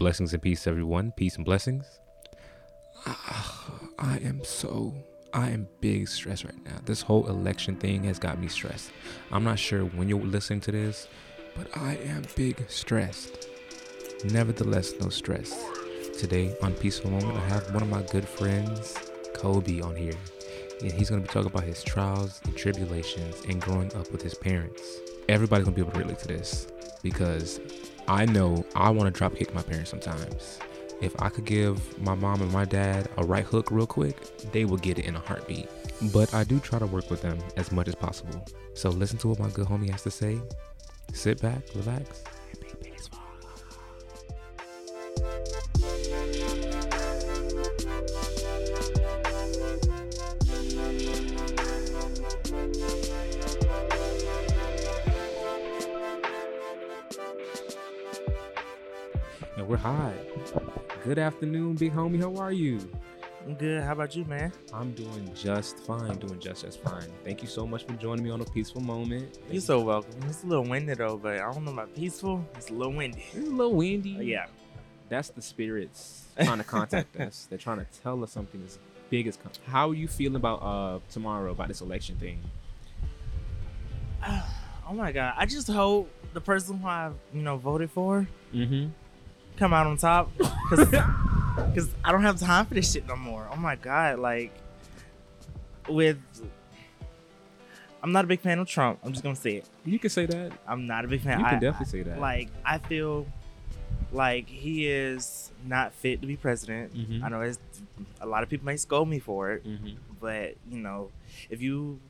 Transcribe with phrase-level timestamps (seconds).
[0.00, 1.12] Blessings and peace, everyone.
[1.12, 2.00] Peace and blessings.
[3.04, 4.94] Ah, I am so,
[5.34, 6.78] I am big stressed right now.
[6.86, 8.92] This whole election thing has got me stressed.
[9.30, 11.06] I'm not sure when you're listening to this,
[11.54, 13.46] but I am big stressed.
[14.24, 15.54] Nevertheless, no stress.
[16.18, 18.96] Today on Peaceful Moment, I have one of my good friends,
[19.34, 20.16] Kobe, on here.
[20.80, 24.22] And he's going to be talking about his trials and tribulations and growing up with
[24.22, 24.82] his parents.
[25.28, 26.68] Everybody's going to be able to relate to this
[27.02, 27.60] because
[28.10, 30.58] I know I want to drop kick my parents sometimes.
[31.00, 34.16] If I could give my mom and my dad a right hook real quick,
[34.50, 35.68] they would get it in a heartbeat.
[36.12, 38.44] But I do try to work with them as much as possible.
[38.74, 40.40] So listen to what my good homie has to say.
[41.12, 42.24] Sit back, relax,
[61.10, 62.20] Good afternoon, big homie.
[62.20, 62.88] How are you?
[63.44, 63.82] I'm good.
[63.82, 64.52] How about you, man?
[64.72, 66.16] I'm doing just fine.
[66.18, 67.10] Doing just just fine.
[67.24, 69.34] Thank you so much for joining me on a peaceful moment.
[69.34, 70.14] Thank You're so welcome.
[70.28, 72.46] It's a little windy though, but I don't know about peaceful.
[72.54, 73.24] It's a little windy.
[73.34, 74.14] It's a little windy.
[74.18, 74.46] But yeah.
[75.08, 77.48] That's the spirits trying to contact us.
[77.50, 79.56] They're trying to tell us something as big as coming.
[79.66, 82.40] How are you feeling about uh tomorrow about this election thing?
[84.28, 85.34] oh my god.
[85.36, 88.90] I just hope the person who I, you know, voted for Mm-hmm.
[89.60, 90.32] Come out on top.
[90.70, 93.46] because I don't have time for this shit no more.
[93.52, 94.18] Oh my god.
[94.18, 94.52] Like
[95.88, 96.18] with
[98.02, 98.98] I'm not a big fan of Trump.
[99.04, 99.68] I'm just gonna say it.
[99.84, 100.52] You can say that.
[100.66, 101.38] I'm not a big fan.
[101.38, 102.18] You can I- definitely say that.
[102.18, 103.26] Like I feel
[104.12, 106.94] like he is not fit to be president.
[106.94, 107.22] Mhm.
[107.22, 107.58] I know it's,
[108.20, 109.90] a lot of people may scold me for it, mm-hmm.
[110.20, 111.10] but you know,
[111.50, 112.00] if you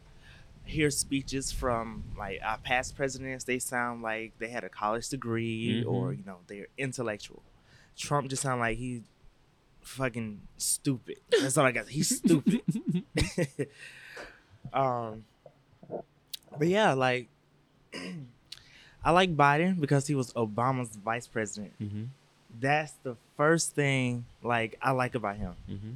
[0.71, 5.83] hear speeches from like our past presidents, they sound like they had a college degree
[5.85, 5.91] Mhm.
[5.91, 7.43] or you know they're intellectual.
[7.97, 9.03] Trump just sound like he
[9.83, 11.19] fucking stupid.
[11.41, 11.89] That's all I got.
[11.89, 12.63] He's stupid.
[14.73, 15.25] um,
[16.59, 17.29] but yeah, like
[19.05, 21.73] I like Biden because he was Obama's vice president.
[21.81, 22.05] Mm-hmm.
[22.61, 25.55] That's the first thing like I like about him.
[25.71, 25.91] Mm-hmm.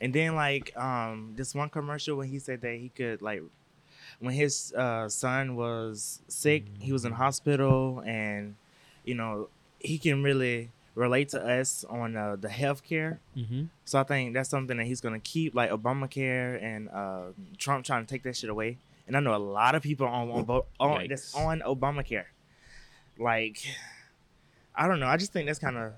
[0.00, 3.42] And then like um this one commercial when he said that he could like
[4.20, 8.56] when his uh, son was sick, he was in hospital, and
[9.04, 9.48] you know
[9.78, 13.18] he can really relate to us on uh, the healthcare.
[13.36, 13.64] Mm-hmm.
[13.84, 17.20] So I think that's something that he's gonna keep, like Obamacare and uh,
[17.56, 18.78] Trump trying to take that shit away.
[19.06, 22.26] And I know a lot of people on on, on that's on Obamacare.
[23.18, 23.64] Like,
[24.74, 25.06] I don't know.
[25.06, 25.92] I just think that's kind of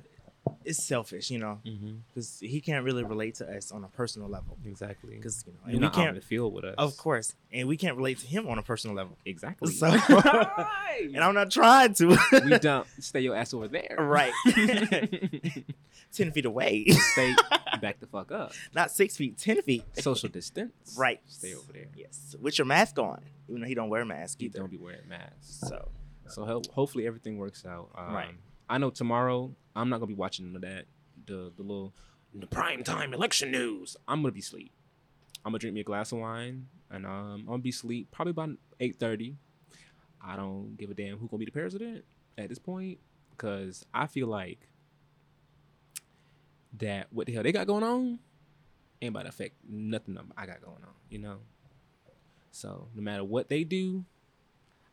[0.71, 1.93] it's selfish, you know, Mm-hmm.
[2.09, 4.57] because he can't really relate to us on a personal level.
[4.65, 5.17] Exactly.
[5.17, 6.75] Because you know, You're and we not out can't, the field with us.
[6.79, 9.17] of course, and we can't relate to him on a personal level.
[9.27, 9.73] Exactly.
[9.73, 9.89] So-
[11.03, 12.19] And I'm not trying to.
[12.45, 13.97] we don't stay your ass over there.
[13.99, 14.33] right,
[16.13, 17.35] ten feet away, Stay
[17.81, 18.53] back the fuck up.
[18.75, 19.85] not six feet, ten feet.
[19.99, 20.95] Social distance.
[20.99, 21.21] Right.
[21.27, 21.87] Stay over there.
[21.97, 24.59] Yes, with your mask on, even though he don't wear a mask You either.
[24.61, 25.61] don't be wearing masks.
[25.69, 25.89] So
[26.29, 27.89] So ho- hopefully everything works out.
[27.97, 28.35] Um, Right.
[28.71, 30.85] I know tomorrow I'm not gonna be watching that.
[31.27, 31.93] The the little
[32.33, 33.97] the prime time election news.
[34.07, 34.71] I'm gonna be asleep.
[35.45, 38.33] I'm gonna drink me a glass of wine and um I'm gonna be asleep probably
[38.33, 39.37] by eight thirty.
[40.25, 42.05] I don't give a damn who gonna be the president
[42.39, 42.99] at this point
[43.33, 44.69] because I feel like
[46.79, 48.21] that what the hell they got going on
[49.03, 50.95] ain't about to affect nothing I got going on.
[51.09, 51.39] You know.
[52.53, 54.05] So no matter what they do,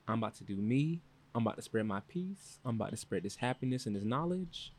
[0.08, 1.02] I'm about to do me.
[1.38, 2.58] I'm about to spread my peace.
[2.66, 4.74] I'm about to spread this happiness and this knowledge.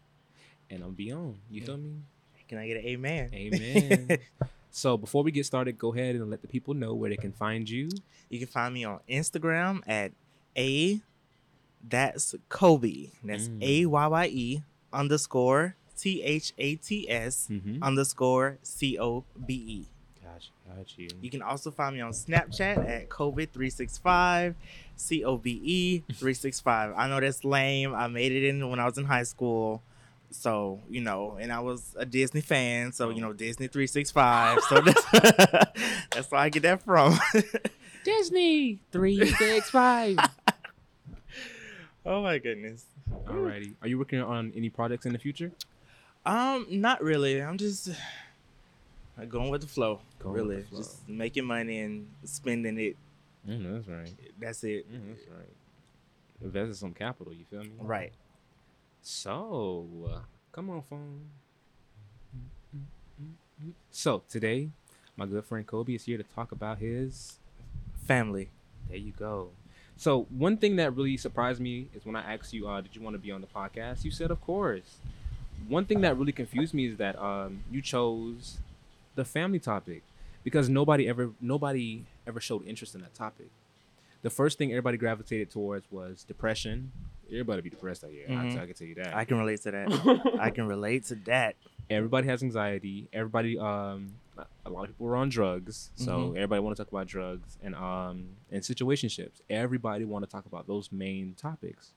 [0.69, 1.37] And I'm beyond.
[1.51, 2.03] You feel me?
[2.49, 3.31] can I get an amen?
[3.33, 4.19] Amen.
[4.71, 7.31] so before we get started, go ahead and let the people know where they can
[7.33, 7.89] find you.
[8.29, 10.13] you can find me on Instagram at
[10.57, 11.01] a
[11.87, 13.11] that's Kobe.
[13.23, 13.63] That's Mm.
[13.63, 17.83] a y y e underscore t h a t s Mm-hmm.
[17.83, 19.87] underscore c o b e.
[20.77, 21.05] Got you.
[21.05, 21.11] You.
[21.23, 24.55] You can also find me on Snapchat at COVID365,
[24.97, 26.95] C O B E 365.
[26.97, 27.95] I know that's lame.
[27.95, 29.83] I made it in when I was in high school.
[30.31, 32.93] So, you know, and I was a Disney fan.
[32.93, 34.61] So, you know, Disney 365.
[34.69, 35.05] So that's,
[36.11, 37.19] that's where I get that from.
[38.05, 40.19] Disney three six five.
[42.07, 42.85] oh my goodness.
[43.27, 43.75] Alrighty.
[43.83, 45.53] Are you working on any projects in the future?
[46.25, 47.43] Um, not really.
[47.43, 47.91] I'm just
[49.27, 50.01] going with the flow.
[50.19, 50.57] Going really.
[50.57, 50.79] the flow.
[50.79, 52.97] Just making money and spending it.
[53.49, 54.33] Mm, that's right.
[54.39, 54.91] That's it.
[54.93, 55.49] Mm, that's right.
[56.43, 57.33] Investing some capital.
[57.33, 57.71] You feel me?
[57.81, 58.13] Right.
[59.03, 60.19] So, uh,
[60.53, 61.21] come on, phone.
[63.91, 64.71] So, today,
[65.17, 67.39] my good friend Kobe is here to talk about his.
[68.07, 68.49] Family.
[68.89, 69.51] There you go.
[69.97, 73.03] So, one thing that really surprised me is when I asked you, uh, did you
[73.03, 74.05] want to be on the podcast?
[74.05, 74.99] You said, of course.
[75.69, 78.59] one thing that really confused me is that um, you chose
[79.19, 80.03] the family topic
[80.45, 83.51] because nobody ever nobody ever showed interest in that topic.
[84.23, 86.91] The first thing everybody gravitated towards was depression.
[87.31, 88.27] Everybody be depressed out here.
[88.29, 88.59] I, Mhm.
[88.63, 89.15] I can tell you that.
[89.15, 89.89] I can relate to that.
[90.41, 91.57] I can relate to that.
[91.91, 93.09] everybody has anxiety.
[93.15, 94.01] Everybody, um,
[94.67, 96.37] a lot of people are on drugs, so Mhm.
[96.37, 98.17] everybody want to talk about drugs and um
[98.53, 99.41] and situationships.
[99.51, 101.93] Everybody want to talk about those main topics.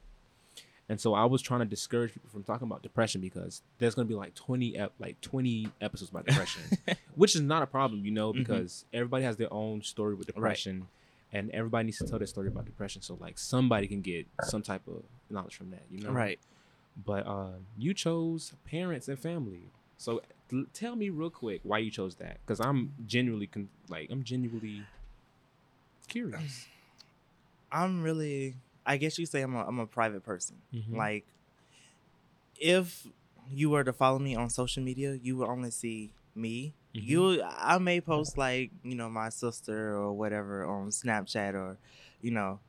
[0.91, 4.09] And so I was trying to discourage people from talking about depression because there's gonna
[4.09, 6.63] be like twenty ep- like twenty episodes about depression,
[7.15, 8.39] which is not a problem, you know, Mhm.
[8.39, 10.87] because everybody has their own story with depression,
[11.31, 13.01] and everybody needs to tell their story about depression.
[13.01, 16.39] So like somebody can get some type of knowledge from that, you know, Right.
[17.05, 19.71] but uh, you chose parents and family.
[19.97, 20.21] So
[20.51, 24.23] l- tell me real quick why you chose that, because I'm genuinely con- like I'm
[24.25, 24.83] genuinely
[26.09, 26.67] curious.
[27.71, 28.55] I'm really.
[28.85, 30.57] I guess you say I'm a I'm a private person.
[30.73, 30.95] Mhm.
[30.95, 31.25] Like,
[32.59, 33.07] if
[33.49, 36.73] you were to follow me on social media, you would only see me.
[36.95, 37.03] Mhm.
[37.07, 41.77] You, I may post like you know my sister or whatever on Snapchat or,
[42.21, 42.59] you know,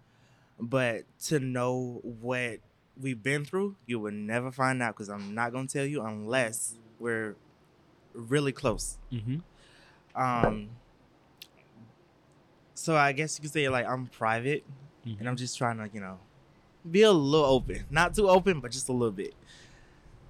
[0.60, 2.60] but to know what
[3.00, 6.74] we've been through, you would never find out because I'm not gonna tell you unless
[6.98, 7.36] we're
[8.14, 8.98] really close.
[9.10, 9.38] Mm-hmm.
[10.20, 10.68] Um.
[12.74, 14.64] So I guess you could say like I'm private,
[15.04, 16.18] and I'm just trying to you know
[16.90, 19.34] be a little open, not too open, but just a little bit.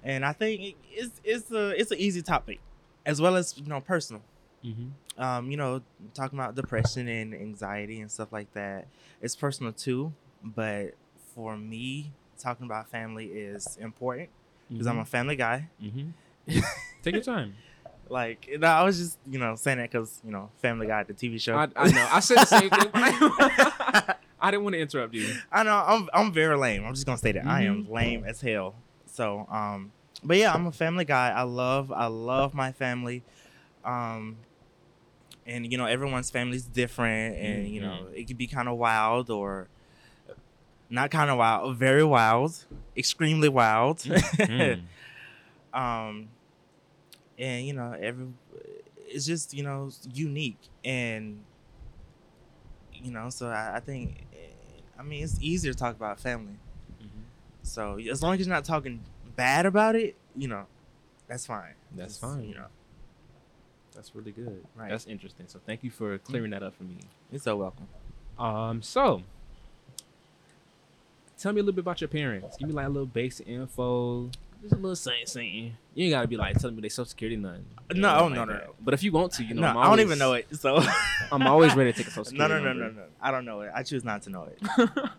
[0.03, 2.59] And I think it's it's a it's an easy topic,
[3.05, 4.21] as well as you know personal.
[4.65, 5.21] Mm-hmm.
[5.21, 5.81] Um, you know,
[6.13, 8.87] talking about depression and anxiety and stuff like that.
[9.21, 10.95] It's personal too, but
[11.35, 14.29] for me, talking about family is important
[14.69, 15.69] because I'm a family guy.
[15.81, 16.59] Mm-hmm.
[17.03, 17.55] Take your time.
[18.09, 21.13] Like, know, I was just you know saying that because you know Family Guy, the
[21.13, 21.55] TV show.
[21.55, 22.07] I, I know.
[22.11, 22.89] I said the same thing.
[24.43, 25.27] I didn't want to interrupt you.
[25.51, 26.85] I know I'm I'm very lame.
[26.85, 27.93] I'm just gonna say that I am Mm-hmm.
[27.93, 28.75] lame as hell.
[29.07, 29.93] So um,
[30.23, 31.29] but yeah, I'm a family guy.
[31.31, 33.23] I love I love my family.
[33.85, 34.37] Um,
[35.45, 38.17] and you know everyone's family's different, and you know Mhm.
[38.19, 39.69] it can be kind of wild or
[40.89, 43.99] not kind of wild, very wild, extremely wild.
[43.99, 44.83] Mhm.
[45.73, 46.29] um,
[47.37, 48.27] and you know every
[48.97, 51.43] it's just you know unique and
[52.93, 54.25] you know so I, I think
[55.03, 56.57] I mean it's easier to talk about family.
[57.01, 57.07] Mhm.
[57.63, 59.01] So as long as you're not talking
[59.35, 60.65] bad about it, you know,
[61.27, 61.73] that's fine.
[61.91, 62.47] That's Just, fine.
[62.47, 62.67] You know,
[63.93, 64.65] That's really good.
[64.75, 64.89] Right.
[64.89, 65.45] That's interesting.
[65.47, 66.97] So thank you for clearing that up for me.
[67.31, 67.87] you're so welcome.
[68.39, 69.21] Um, so
[71.37, 72.57] tell me a little bit about your parents.
[72.57, 74.31] Give me like a little basic info.
[74.61, 75.77] Just a little saying, saying.
[75.95, 77.65] You ain't gotta be like telling me they social security nothing.
[77.93, 78.75] No, oh, no, like no, no.
[78.81, 80.47] But if you want to, you know, no, I'm I don't even know it.
[80.55, 80.81] So
[81.31, 82.53] I'm always ready to take a social security.
[82.55, 83.01] no, no, no, number.
[83.01, 83.07] no.
[83.21, 83.71] I don't know it.
[83.75, 84.89] I choose not to know it.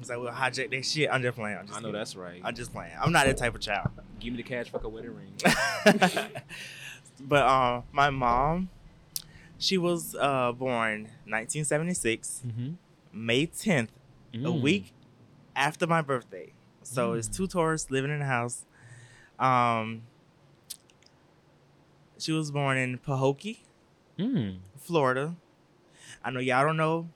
[0.00, 1.08] It's like we'll hijack that shit.
[1.10, 1.56] I'm just playing.
[1.56, 1.98] I'm just I know kidding.
[2.00, 2.40] that's right.
[2.44, 2.92] I'm just playing.
[3.00, 3.88] I'm not that type of child.
[4.18, 5.32] Give me the cash, fuck a wedding ring.
[7.20, 8.68] but uh, my mom,
[9.56, 12.70] she was uh, born 1976, mm-hmm.
[13.12, 13.88] May 10th,
[14.44, 14.92] a week
[15.54, 16.52] after my birthday.
[16.82, 17.36] So it's Mm.
[17.36, 18.64] two Tauruses living in the house.
[19.38, 20.02] Um,
[22.18, 23.58] she was born in Pahokee,
[24.18, 24.58] Mm.
[24.78, 25.34] Florida.
[26.24, 27.08] I know y'all don't know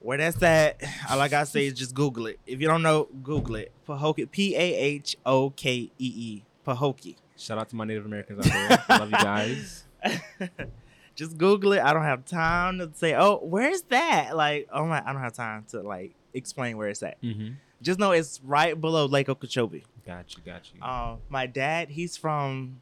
[0.00, 0.82] where that's at.
[1.10, 2.38] All I gotta say is just Google it.
[2.46, 3.72] If you don't know, Google it.
[3.86, 7.16] Pahokee, P A H O K E E, Pahokee.
[7.36, 8.52] Shout out to my Native Americans out
[8.88, 8.98] there.
[8.98, 9.84] Love you guys.
[11.14, 11.80] just Google it.
[11.80, 14.36] I don't have time to say, oh, where's that?
[14.36, 17.20] Like, oh my, I don't have time to like explain where it's at.
[17.22, 17.52] Mm-hmm.
[17.80, 19.84] Just know it's right below Lake Okeechobee.
[20.08, 20.82] Got you, got you.
[20.82, 22.80] Uh, my dad, he's from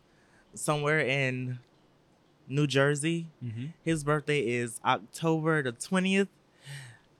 [0.54, 1.58] somewhere in
[2.46, 3.26] New Jersey.
[3.44, 3.66] mm-hmm.
[3.84, 6.28] His birthday is October the twentieth.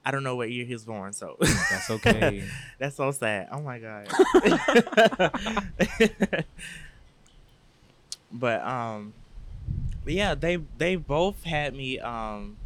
[0.04, 2.44] I don't know what year he was born, so That's okay.
[2.78, 3.48] That's so sad.
[3.50, 4.06] Oh my god.
[8.32, 9.12] but um,
[10.04, 12.56] but yeah, they they both had me um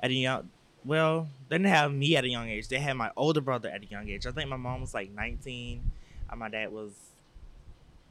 [0.00, 0.48] at a young.
[0.86, 2.68] Well, they didn't have me at a young age.
[2.68, 4.26] They had my older brother at a young age.
[4.26, 5.92] I think my mom was like nineteen, and
[6.34, 6.92] my dad was.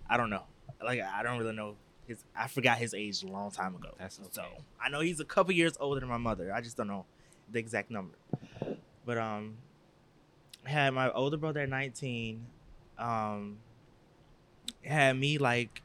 [0.09, 0.43] I don't know.
[0.83, 1.75] Like I don't really know
[2.07, 2.23] his.
[2.35, 3.89] I forgot his age a long time ago.
[3.97, 4.43] That's So.
[4.79, 6.53] I know he's a couple years older than my mother.
[6.53, 7.05] I just don't know
[7.51, 8.15] the exact number.
[9.05, 9.57] But um,
[10.63, 12.45] had my older brother at nineteen.
[12.97, 13.57] Um,
[14.83, 15.81] had me like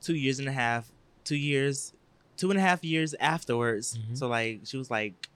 [0.00, 0.90] two years and a half,
[1.24, 1.92] two years,
[2.36, 3.98] two and a half years afterwards.
[3.98, 4.16] Mhm.
[4.18, 5.28] So like she was like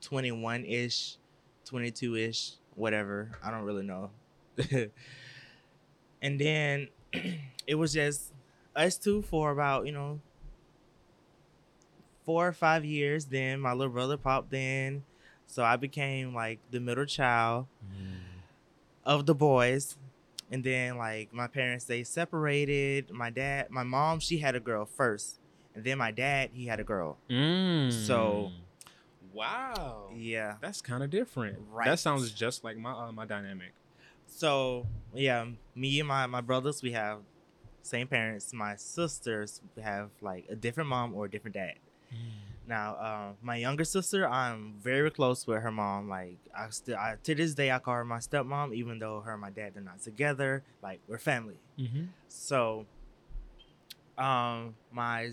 [0.00, 1.16] twenty one ish,
[1.64, 3.30] twenty two ish, whatever.
[3.42, 4.10] I don't really know.
[6.22, 6.88] and then
[7.66, 8.32] it was just
[8.76, 10.20] us two for about you know
[12.24, 13.26] four or five years.
[13.26, 15.04] Then my little brother popped in,
[15.46, 18.18] so I became like the middle child Mm.
[19.04, 19.96] of the boys.
[20.50, 23.10] and then like my parents they separated.
[23.10, 25.38] My dad, my mom, she had a girl first,
[25.74, 27.18] and then my dad he had a girl.
[27.28, 27.92] Mm.
[27.92, 28.50] So-
[29.34, 30.56] wow, Yeah.
[30.60, 31.58] that's kind of different.
[31.70, 31.84] Right.
[31.86, 33.72] That sounds just like my uh, my dynamic.
[34.28, 37.18] So yeah, me and my my brothers we have
[37.82, 38.52] same parents.
[38.52, 41.74] My sisters have like a different mom or a different dad.
[42.68, 46.06] Now, uh, my younger sister, I'm very close with her mom.
[46.10, 49.32] Like, I still, I, to this day, I call her my stepmom, even though her
[49.32, 50.62] and my dad are not together.
[50.82, 51.56] Like, we're family.
[51.78, 52.04] Mm-hmm.
[52.28, 52.84] So,
[54.18, 55.30] um, my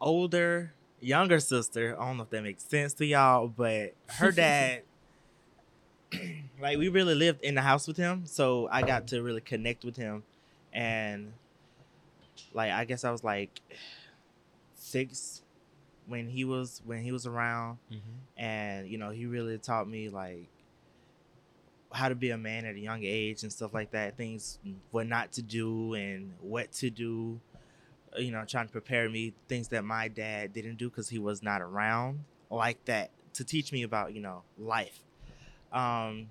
[0.00, 4.82] older, younger sister, I don't know if that makes sense to y'all, but her dad,
[6.60, 8.22] like, we really lived in the house with him.
[8.26, 10.22] So, I got to really connect with him.
[10.72, 11.32] And,
[12.52, 13.60] like, I guess I was like
[14.74, 15.42] six
[16.06, 18.42] when he was when he was around Mm-hmm.
[18.42, 20.48] and you know he really taught me like
[21.92, 24.58] how to be a man at a young age and stuff like that things
[24.90, 27.38] what not to do and what to do
[28.16, 31.42] you know trying to prepare me things that my dad didn't do because he was
[31.42, 35.00] not around like that to teach me about you know life
[35.72, 36.26] um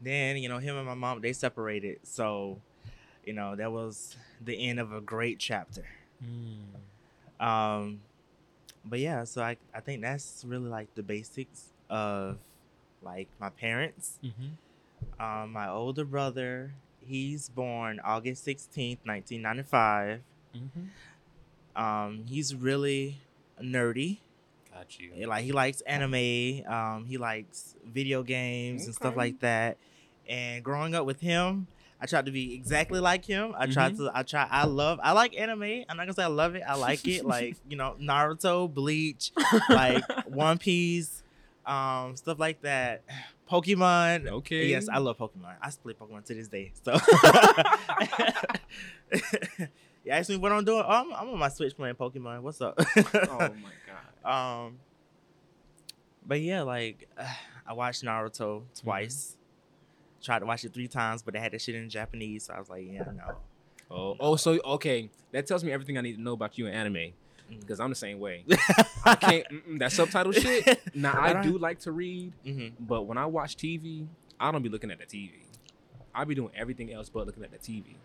[0.00, 2.58] then you know him and my mom they separated so
[3.24, 5.84] you know that was the end of a great chapter
[6.24, 7.44] Mm.
[7.44, 8.00] um,
[8.84, 12.38] but yeah, so I I think that's really like the basics of
[13.02, 14.18] like my parents.
[14.22, 15.22] Mm-hmm.
[15.22, 20.20] Um, my older brother, he's born August sixteenth, nineteen ninety five.
[20.56, 21.82] Mm-hmm.
[21.82, 23.18] Um, he's really
[23.60, 24.18] nerdy.
[24.74, 25.26] Got you.
[25.26, 26.62] Like he likes anime.
[26.66, 29.76] Um, he likes video games and stuff like that.
[30.28, 31.66] And growing up with him,
[32.00, 33.54] I tried to be exactly like him.
[33.56, 33.96] I tried Mhm.
[33.98, 34.10] to.
[34.14, 34.46] I try.
[34.50, 34.98] I love.
[35.02, 35.62] I like anime.
[35.62, 36.62] I'm not gonna say I love it.
[36.66, 37.24] I like it.
[37.24, 39.30] like you know, Naruto, Bleach,
[39.68, 41.22] like One Piece,
[41.66, 43.02] um, stuff like that.
[43.50, 44.26] Pokemon.
[44.28, 44.66] Okay.
[44.68, 45.54] Yes, I love Pokemon.
[45.60, 46.72] I still play Pokemon to this day.
[46.82, 46.92] So.
[50.04, 50.82] you ask me what I'm doing.
[50.86, 52.40] Oh, I'm, I'm on my Switch playing Pokemon.
[52.42, 52.74] What's up?
[52.96, 53.72] oh my
[54.24, 54.66] god.
[54.66, 54.78] Um,
[56.26, 57.08] but yeah, like
[57.66, 59.36] I watched Naruto twice.
[60.22, 62.58] Tried to watch it three times, but they had that shit in Japanese, so I
[62.60, 63.36] was like, yeah, no.
[63.90, 66.72] Oh, oh, so okay, that tells me everything I need to know about you in
[66.72, 67.12] anime
[67.60, 68.44] because I'm the same way.
[69.04, 70.80] I can't that subtitle shit.
[70.94, 74.06] Now I I, don't- like to read, hmm but when I watch TV,
[74.40, 75.32] I don't be looking at the TV.
[76.14, 77.96] I be doing everything else but looking at the TV.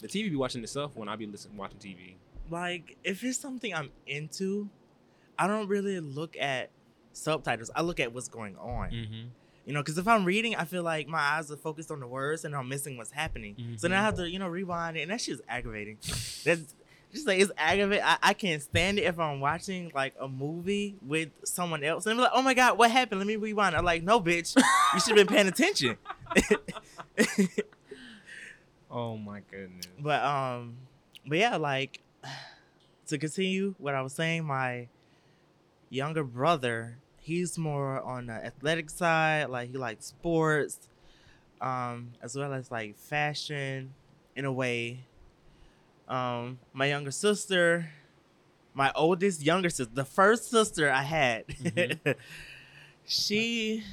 [0.00, 2.14] The TV be watching itself when I be listening watching TV.
[2.50, 4.68] Like, if it's something I'm into,
[5.38, 6.70] I don't really look at
[7.12, 7.70] subtitles.
[7.74, 8.90] I look at what's going on.
[8.90, 9.28] Mm-hmm.
[9.64, 12.06] You know, because if I'm reading, I feel like my eyes are focused on the
[12.06, 13.54] words and I'm missing what's happening.
[13.76, 15.98] So then I have to, you know, rewind it, and that shit's aggravating.
[16.44, 16.74] That's
[17.12, 18.04] just like it's aggravating.
[18.04, 22.14] I, I can't stand it if I'm watching like a movie with someone else and
[22.14, 23.20] I'm like, oh my god, what happened?
[23.20, 23.76] Let me rewind.
[23.76, 24.56] I'm like, no, bitch,
[24.94, 25.96] you should have been paying attention.
[28.92, 29.86] Oh my goodness.
[29.98, 30.76] but um,
[31.26, 32.00] but yeah, like
[33.08, 34.88] to continue what I was saying, my
[35.88, 39.48] younger brother, he's more on the athletic side.
[39.48, 40.78] Like he likes sports,
[41.60, 43.94] um, as well as like fashion
[44.36, 45.00] in a way.
[46.08, 47.88] Um, my younger sister,
[48.74, 52.14] my oldest younger sister, the first sister I had, Mhm.
[53.06, 53.84] she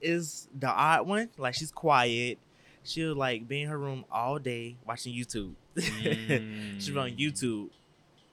[0.00, 1.30] is the odd one.
[1.36, 2.38] Like she's quiet.
[2.84, 5.54] She'll like be in her room all day watching YouTube.
[5.78, 7.18] She's on Mm.
[7.18, 7.70] YouTube.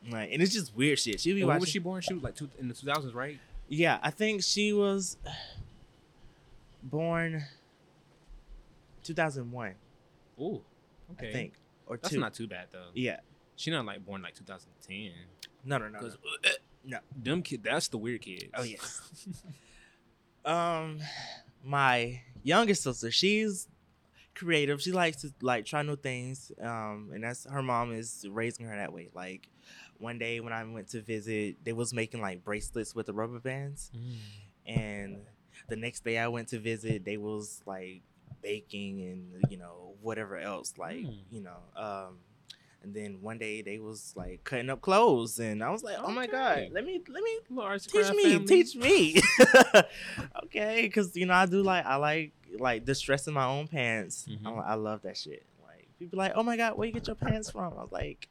[0.10, 1.20] Like, and it's just weird shit.
[1.20, 1.62] She'll be And when watching.
[1.62, 2.02] was she born?
[2.02, 3.40] She was like two, in the 2000s, right?
[3.70, 5.16] Yeah, I think she was
[6.84, 7.44] born
[9.04, 9.76] 2001.
[10.40, 10.62] Oh,
[11.14, 11.30] okay.
[11.30, 11.54] I think,
[11.88, 12.20] or That's two.
[12.20, 12.88] not too bad though.
[12.94, 13.20] yeah.
[13.56, 15.12] She not like born like 2010.
[15.66, 15.92] No, no, no.
[15.92, 16.00] no.
[16.00, 16.18] Because
[16.84, 16.98] No.
[17.16, 18.46] them kid, that's the weird kids.
[18.56, 19.02] Oh yes.
[20.46, 21.00] um,
[21.64, 23.68] my youngest sister, she's
[24.36, 24.82] creative.
[24.82, 26.52] She likes to like try new things.
[26.62, 29.10] Um, and that's her mom is raising her that way.
[29.14, 29.48] Like
[29.98, 33.40] one day when I went to visit, they was making like bracelets with the rubber
[33.40, 33.92] bands.
[33.96, 34.16] Mm.
[34.76, 35.18] and
[35.70, 38.02] the next day I went to visit, they was like
[38.42, 41.20] baking and you know whatever else, like Mm.
[41.30, 41.58] you know.
[41.76, 42.18] Um,
[42.84, 46.12] and then one day they was like cutting up clothes, and I was like, oh
[46.12, 48.46] my god, let me let me and teach me, family.
[48.46, 49.22] teach me.
[50.46, 54.28] okay, because you know I do like I like like distressing my own pants.
[54.30, 54.46] Mhm.
[54.46, 55.46] I, I love that shit.
[55.66, 57.74] Like people like, oh my god, where you get your pants from?
[57.74, 58.28] I was like.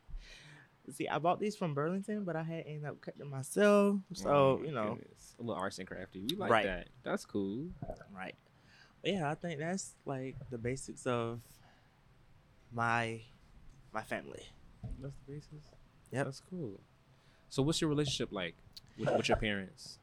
[0.93, 3.99] See, I bought these from Burlington, but I had ended up cutting them myself.
[4.13, 5.37] So Oh, you know, goodness.
[5.39, 6.21] a little arts and crafty.
[6.21, 6.65] We like Right.
[6.67, 6.89] that.
[7.05, 7.69] That's cool.
[8.13, 8.35] Right.
[9.01, 11.43] But yeah, I think that's like the basics of
[12.73, 13.21] my
[13.93, 14.43] my family.
[15.01, 15.53] That's the basis.
[16.13, 16.25] Yep.
[16.25, 16.81] That's cool.
[17.49, 18.55] So, what's your relationship like
[18.99, 19.99] with, with your parents?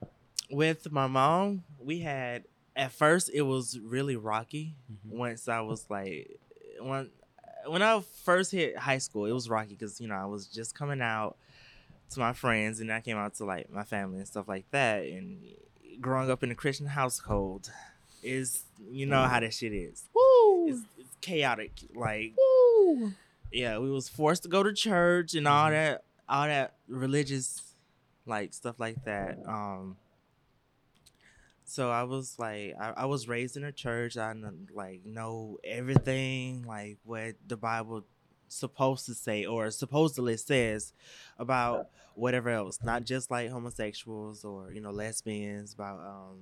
[0.50, 2.44] With my mom, we had
[2.76, 4.76] at first it was really rocky.
[4.92, 5.18] Mhm.
[5.18, 6.40] Once I was like,
[6.80, 7.10] when
[7.66, 10.76] when I first hit high school, it was rocky because you know I was just
[10.76, 11.38] coming out
[12.12, 15.04] to my friends, and I came out to like my family and stuff like that.
[15.04, 15.40] And
[16.00, 17.70] growing up in a Christian household
[18.24, 20.04] is, you know how that shit is.
[20.14, 20.70] Woo!
[20.70, 21.72] It's, it's chaotic.
[21.94, 23.12] Like Woo!
[23.52, 25.72] Yeah, we was forced to go to church and all Mhm.
[25.72, 27.76] that, all that religious,
[28.26, 29.40] like stuff like that.
[29.48, 29.98] Um,
[31.66, 34.18] so I was like, I, I was raised in a church.
[34.18, 34.34] I
[34.74, 38.04] like know everything, like what the Bible
[38.48, 40.94] supposed to say or supposedly says
[41.38, 46.38] about whatever else, not just like homosexuals or you know lesbians, about um,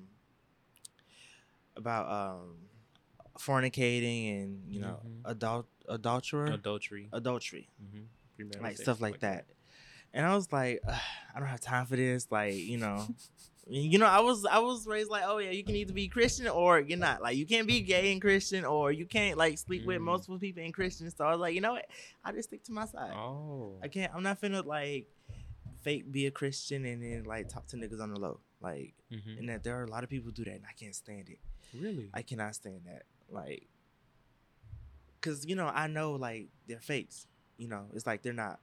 [1.75, 2.55] about um,
[3.37, 5.21] fornicating and you know Mhm.
[5.25, 7.09] adult adulterer Adultery.
[7.13, 8.63] adultery Mm-hmm.
[8.63, 9.45] like stuff like that
[10.13, 10.81] and i was like
[11.35, 13.07] i don't have time for this like you know
[13.67, 16.47] you know i was i was raised like oh yeah you can either be christian
[16.47, 19.85] or you're not like you can't be gay and christian or you can't like sleep
[19.85, 20.05] with Mm.
[20.05, 21.85] multiple people and christian so i was like you know what
[22.23, 23.77] i just stick to my side Oh.
[23.83, 25.07] i can't i'm not finna like
[25.81, 29.39] fake be a christian and then like talk to niggas on the low like Mhm.
[29.39, 31.29] and that there are a lot of people who do that and i can't stand
[31.29, 31.39] it
[31.73, 32.09] Really?
[32.13, 33.03] I cannot stand that.
[33.35, 33.67] Like,
[35.21, 37.27] cause you know I know like they're fakes.
[37.57, 38.59] You know, it's like they're not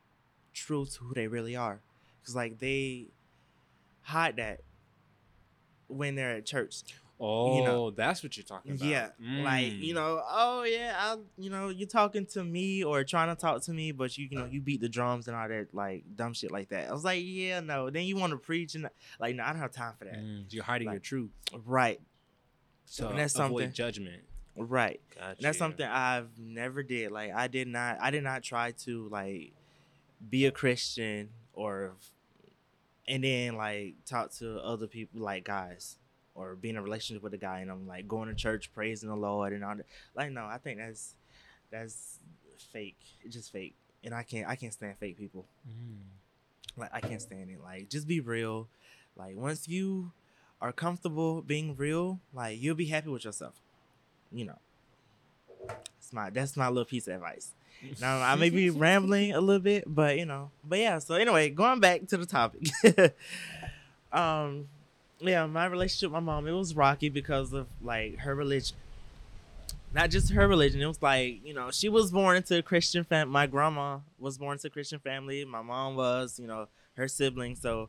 [0.53, 1.81] true to who they really are.
[2.25, 3.09] Cause like they
[4.03, 4.61] hide that
[5.89, 6.83] when they're at church.
[7.21, 7.91] oh, you know.
[7.91, 8.85] that's what you're talking about.
[8.89, 9.81] Yeah, like Mm.
[9.81, 13.63] you know, oh yeah, I, you know, you're talking to me or trying to talk
[13.63, 16.35] to me, but you, you know, you beat the drums and all that like dumb
[16.35, 16.89] shit like that.
[16.89, 17.91] I was like, yeah, no.
[17.91, 18.89] Then you want to preach and
[19.21, 20.17] like, no, I don't have time for that.
[20.19, 21.31] Mm, you're hiding your truth
[21.65, 22.01] Right,
[22.87, 24.23] So and that's something- judgment.
[24.57, 25.01] Right.
[25.15, 25.29] Gotcha.
[25.31, 27.11] And that's something I've never did.
[27.11, 29.53] Like I did not I did not try to like
[30.29, 31.93] be a Christian or
[33.09, 35.99] and then like talk to other people like guys
[36.35, 39.09] or be in a relationship with a guy and I'm like going to church praising
[39.09, 39.87] the Lord and all that.
[40.15, 41.15] Like no, I think that's
[41.71, 42.19] that's
[42.73, 43.01] fake.
[43.23, 43.75] It's just fake.
[44.05, 45.47] And I can't I can't stand fake people.
[45.69, 46.01] Mm.
[46.77, 47.63] Like I can't stand it.
[47.63, 48.69] Like just be real.
[49.17, 50.13] Like once you
[50.61, 53.55] are comfortable being real, like you'll be happy with yourself.
[54.33, 54.59] You know.
[55.69, 57.53] That's my that's my little piece of advice.
[58.01, 60.53] Now I may be rambling a little bit, but you know.
[60.63, 62.69] But yeah, so anyway, going back to the topic.
[64.13, 64.69] um
[65.21, 68.77] yeah, my relationship with my mom, it was rocky because of like her religion.
[69.95, 70.81] Not just her religion.
[70.81, 73.33] It was like, you know, she was born into a Christian family.
[73.33, 75.45] My grandma was born into a Christian family.
[75.45, 77.61] My mom was, you know, her siblings.
[77.61, 77.89] So,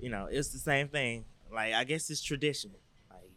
[0.00, 1.26] you know, it's the same thing.
[1.52, 2.70] Like, I guess it's tradition.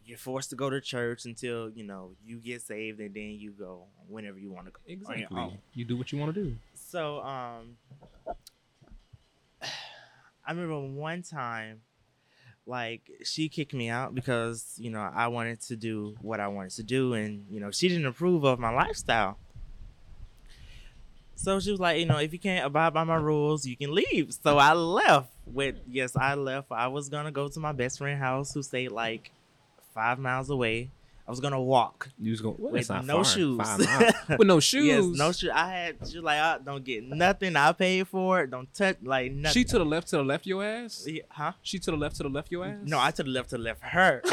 [0.08, 3.50] You're forced to go to church until, you know, you get saved and then you
[3.50, 4.80] go whenever you want to go.
[4.86, 5.60] Exactly.
[5.74, 6.56] You do what you want to do.
[6.74, 7.76] So, um,
[9.62, 11.82] I remember one time,
[12.66, 16.72] like she kicked me out because you know I wanted to do what I wanted
[16.72, 19.38] to do, and you know she didn't approve of my lifestyle.
[21.34, 23.94] So she was like, you know, if you can't abide by my rules, you can
[23.94, 24.34] leave.
[24.42, 25.30] So I left.
[25.46, 26.70] With yes, I left.
[26.70, 29.32] I was gonna go to my best friend house, who stayed like
[29.98, 30.90] five miles away.
[31.26, 32.08] I was gonna walk.
[32.18, 33.24] You just go well, With no far.
[33.24, 33.58] shoes.
[34.38, 34.86] With no shoes.
[34.86, 35.50] Yes, no shoes.
[35.52, 37.54] I had she was like, I don't get nothing.
[37.56, 38.50] I paid for it.
[38.50, 39.52] Don't touch like nothing.
[39.54, 41.04] She to the left, to the left, your ass.
[41.06, 41.52] Yeah, huh?
[41.62, 42.78] She to the left, to the left, your ass.
[42.84, 44.22] No, I to the left to the left her.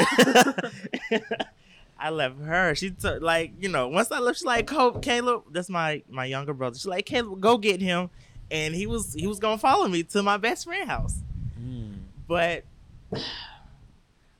[1.98, 2.74] I left her.
[2.74, 3.88] She took like you know.
[3.88, 7.40] Once I left, she's like, "Caleb, Caleb, that's my my younger brother." She's like, "Caleb,
[7.40, 8.10] go get him,"
[8.50, 11.16] and he was he was gonna follow me to my best friend house,
[11.60, 11.94] Mm.
[12.28, 12.64] but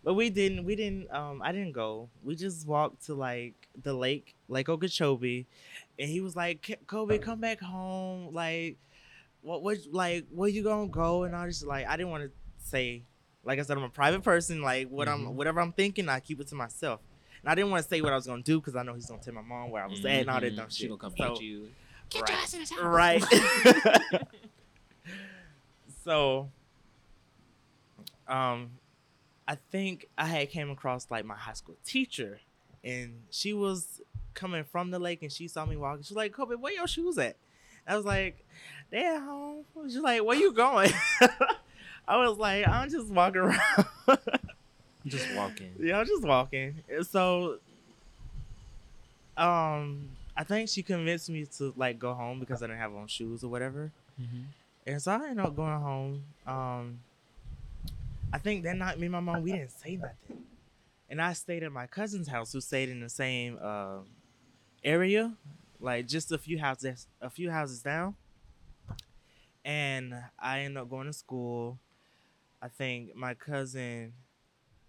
[0.07, 2.09] but we didn't we didn't um I didn't go.
[2.23, 5.47] We just walked to like the lake, Lake Okeechobee,
[5.99, 8.77] and he was like, "Kobe, come back home." Like,
[9.43, 11.25] what what like where you gonna go?
[11.25, 12.31] And I just like I didn't want to
[12.65, 13.03] say.
[13.43, 14.63] Like I said, I'm a private person.
[14.63, 15.13] Like what Mhm.
[15.13, 17.01] I'm, whatever I'm thinking, I keep it to myself.
[17.43, 19.07] And I didn't want to say what I was gonna do because I know he's
[19.07, 20.57] gonna tell my mom where I was at and all that Mhm.
[20.57, 20.89] dumb She shit.
[20.91, 21.69] gonna come So- get you.
[22.85, 23.23] right.
[23.23, 24.23] right.
[26.05, 26.51] so,
[28.29, 28.71] um,
[29.49, 32.41] I think I had came across like my high school teacher,
[32.83, 34.01] and she was
[34.35, 36.03] coming from the lake, and she saw me walking.
[36.03, 37.37] She's like, "Kobe, where your shoes at?"
[37.87, 38.45] I was like,
[38.91, 40.93] "They at home." She's like, "Where you going?"
[42.09, 43.87] I was like, "I'm just walking around."
[45.07, 45.73] Just walking.
[45.79, 46.83] Yeah, I'm just walking.
[46.89, 47.59] And So,
[49.37, 53.07] um, I think she convinced me to like go home because I didn't have on
[53.07, 53.93] shoes or whatever.
[54.21, 54.43] Mm-hmm.
[54.87, 56.25] And so I ended up going home.
[56.47, 57.01] Um,
[58.33, 60.45] I think that night, me and my mom, we didn't say nothing.
[61.09, 63.99] And I stayed at my cousin's house, who stayed in the same uh,
[64.85, 65.35] area,
[65.81, 68.17] like just a few houses, a few houses down.
[69.65, 71.79] And I ended up going to school.
[72.63, 74.13] I think my cousin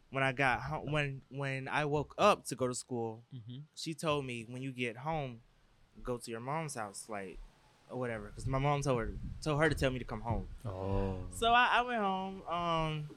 [0.09, 3.59] when I got home, when when I woke up to go to school, Mm-hmm.
[3.75, 5.39] she told me when you get home,
[6.01, 7.39] go to your mom's house, like
[7.89, 9.11] or whatever, because my mom told her
[9.43, 10.47] told her to tell me to come home.
[10.65, 11.17] Oh.
[11.31, 12.41] So I, I went home.
[12.47, 13.09] Um,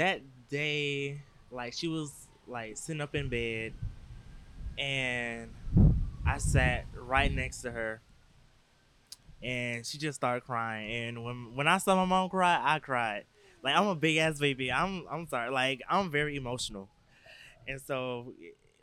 [0.00, 2.10] that day, like she was
[2.48, 3.74] like sitting up in bed,
[4.78, 5.50] and
[6.26, 8.00] I sat right next to her,
[9.42, 10.90] and she just started crying.
[10.90, 13.24] And when when I saw my mom cry, I cried.
[13.62, 14.72] Like I'm a big ass baby.
[14.72, 15.50] I'm I'm sorry.
[15.50, 16.88] Like I'm very emotional,
[17.68, 18.34] and so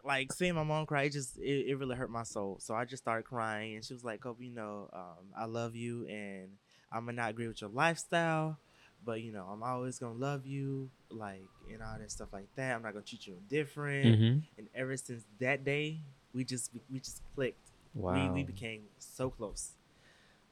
[0.06, 2.58] like seeing my mom cry, it just it, it really hurt my soul.
[2.62, 5.76] So I just started crying, and she was like, "Kobe, you know, um, I love
[5.76, 6.50] you, and
[6.92, 8.58] I'm gonna not agree with your lifestyle,
[9.06, 12.76] but you know, I'm always gonna love you, like and all that stuff like that.
[12.76, 14.40] I'm not gonna treat you different." Mm-hmm.
[14.58, 16.00] And ever since that day,
[16.34, 17.60] we just we just clicked.
[17.94, 18.14] Wow.
[18.14, 19.72] We we became so close.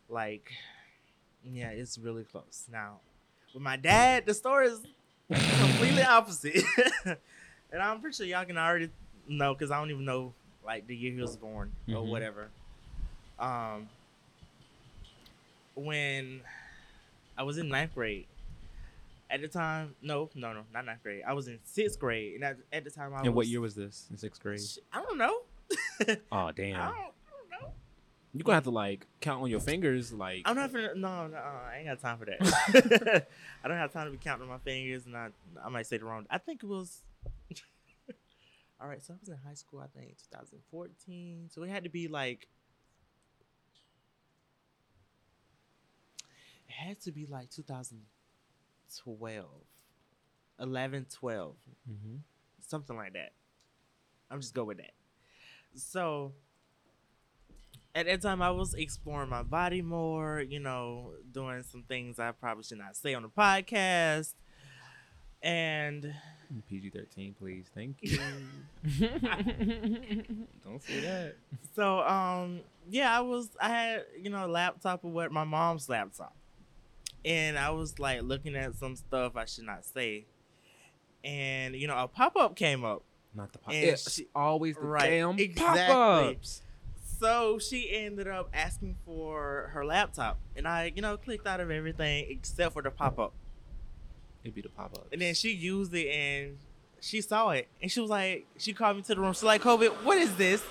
[0.09, 0.51] Like,
[1.43, 2.65] yeah, it's really close.
[2.71, 2.99] Now,
[3.53, 4.81] with my dad, the story is
[5.59, 6.63] completely opposite.
[7.05, 8.89] and I'm pretty sure y'all can already
[9.27, 10.33] know because I don't even know
[10.65, 12.07] like the year he was born or Mhm.
[12.09, 12.49] whatever.
[13.39, 13.89] Um,
[15.75, 16.41] when
[17.37, 18.27] I was in ninth grade,
[19.29, 21.23] at the time, no, no, no, not ninth grade.
[21.27, 23.27] I was in sixth grade, and at, at the time I was.
[23.27, 24.07] and what year was this?
[24.11, 24.61] In sixth grade.
[24.93, 25.39] I don't know.
[26.31, 26.73] Oh I damn.
[26.73, 27.71] don't, I don't know.
[28.33, 30.41] You're gonna have to like count on your fingers, like.
[30.45, 30.95] I'm not finna.
[30.95, 33.27] No, no, uh, I ain't got time for that.
[33.63, 35.29] I don't have time to be counting on my fingers, and I,
[35.63, 36.25] I might say the wrong.
[36.29, 37.01] I think it was.
[38.81, 39.79] All right, so I was in high school.
[39.79, 41.49] I think 2014.
[41.49, 42.47] So it had to be like.
[46.67, 47.49] It had to be like
[49.03, 49.45] 2012,
[50.59, 51.55] 11, 12
[51.89, 52.19] Mhm.
[52.61, 53.33] something like that.
[54.31, 54.93] I'm just go with that.
[55.75, 56.33] So
[57.93, 62.31] at that time I was exploring my body more, you know, doing some things I
[62.31, 64.33] probably should not say on the podcast.
[65.41, 66.13] And
[66.67, 67.65] PG thirteen, please.
[67.75, 68.17] Thank you.
[70.63, 71.35] Don't say that.
[71.75, 75.87] so um yeah, I was I had, you know, a laptop or what my mom's
[75.89, 76.35] laptop.
[77.25, 80.25] And I was like looking at some stuff I should not say.
[81.23, 83.01] And you know, a pop-up came up.
[83.33, 83.73] Not the pop.
[83.73, 85.85] It's she- always the Right, damn exactly.
[85.93, 86.61] pop-ups.
[87.19, 91.71] So she ended up asking for her laptop, and I, you know, clicked out of
[91.71, 93.33] everything except for the pop up.
[94.43, 95.07] It'd be the pop up.
[95.11, 96.57] And then she used it, and
[96.99, 99.33] she saw it, and she was like, she called me to the room.
[99.33, 100.61] She's like, "Kobe, what is this?"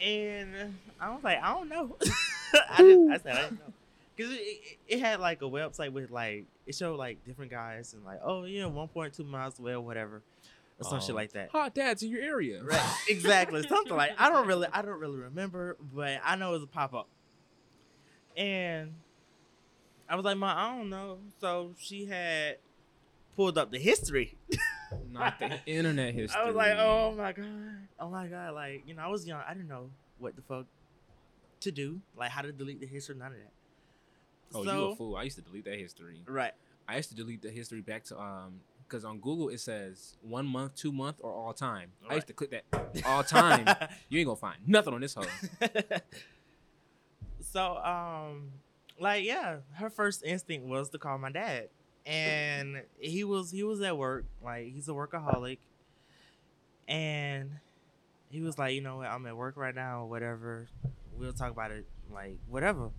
[0.00, 1.96] And I was like, "I don't know."
[2.70, 3.73] I, just, I said, "I didn't know,"
[4.16, 7.92] because it, it, it had like a website with like it showed like different guys
[7.94, 10.22] and like, oh yeah, 1.2 miles away or whatever,
[10.80, 11.14] or some shit Oh.
[11.14, 11.50] like that.
[11.50, 12.62] hot dads in your area.
[12.62, 13.62] Right, exactly.
[13.66, 16.66] Something like I don't really I don't really remember, but I know it was a
[16.66, 17.08] pop up.
[18.36, 18.92] And
[20.08, 21.18] I was like, my I don't know.
[21.40, 22.56] So she had
[23.36, 24.36] pulled up the history.
[25.10, 26.40] Not the internet history.
[26.40, 27.46] I was like, oh my god.
[28.00, 28.54] Oh my god.
[28.54, 29.40] Like, you know, I was young.
[29.46, 30.66] I didn't know what the fuck
[31.60, 32.00] to do.
[32.16, 33.52] Like how to delete the history, none of that.
[34.52, 35.16] Oh, you a fool.
[35.16, 36.22] I used to delete that history.
[36.26, 36.52] Right.
[36.88, 40.46] I used to delete the history back to um because on Google it says one
[40.46, 41.92] month, two month, or all time.
[42.08, 43.66] I used to click that all time.
[44.08, 45.24] you ain't gonna find nothing on this hoe.
[47.40, 48.50] so um
[48.98, 51.68] like yeah her first instinct was to call my dad
[52.06, 55.58] and he was he was at work like he's a workaholic
[56.86, 57.50] and
[58.30, 60.66] he was like you know what i'm at work right now or whatever
[61.16, 62.90] we'll talk about it like whatever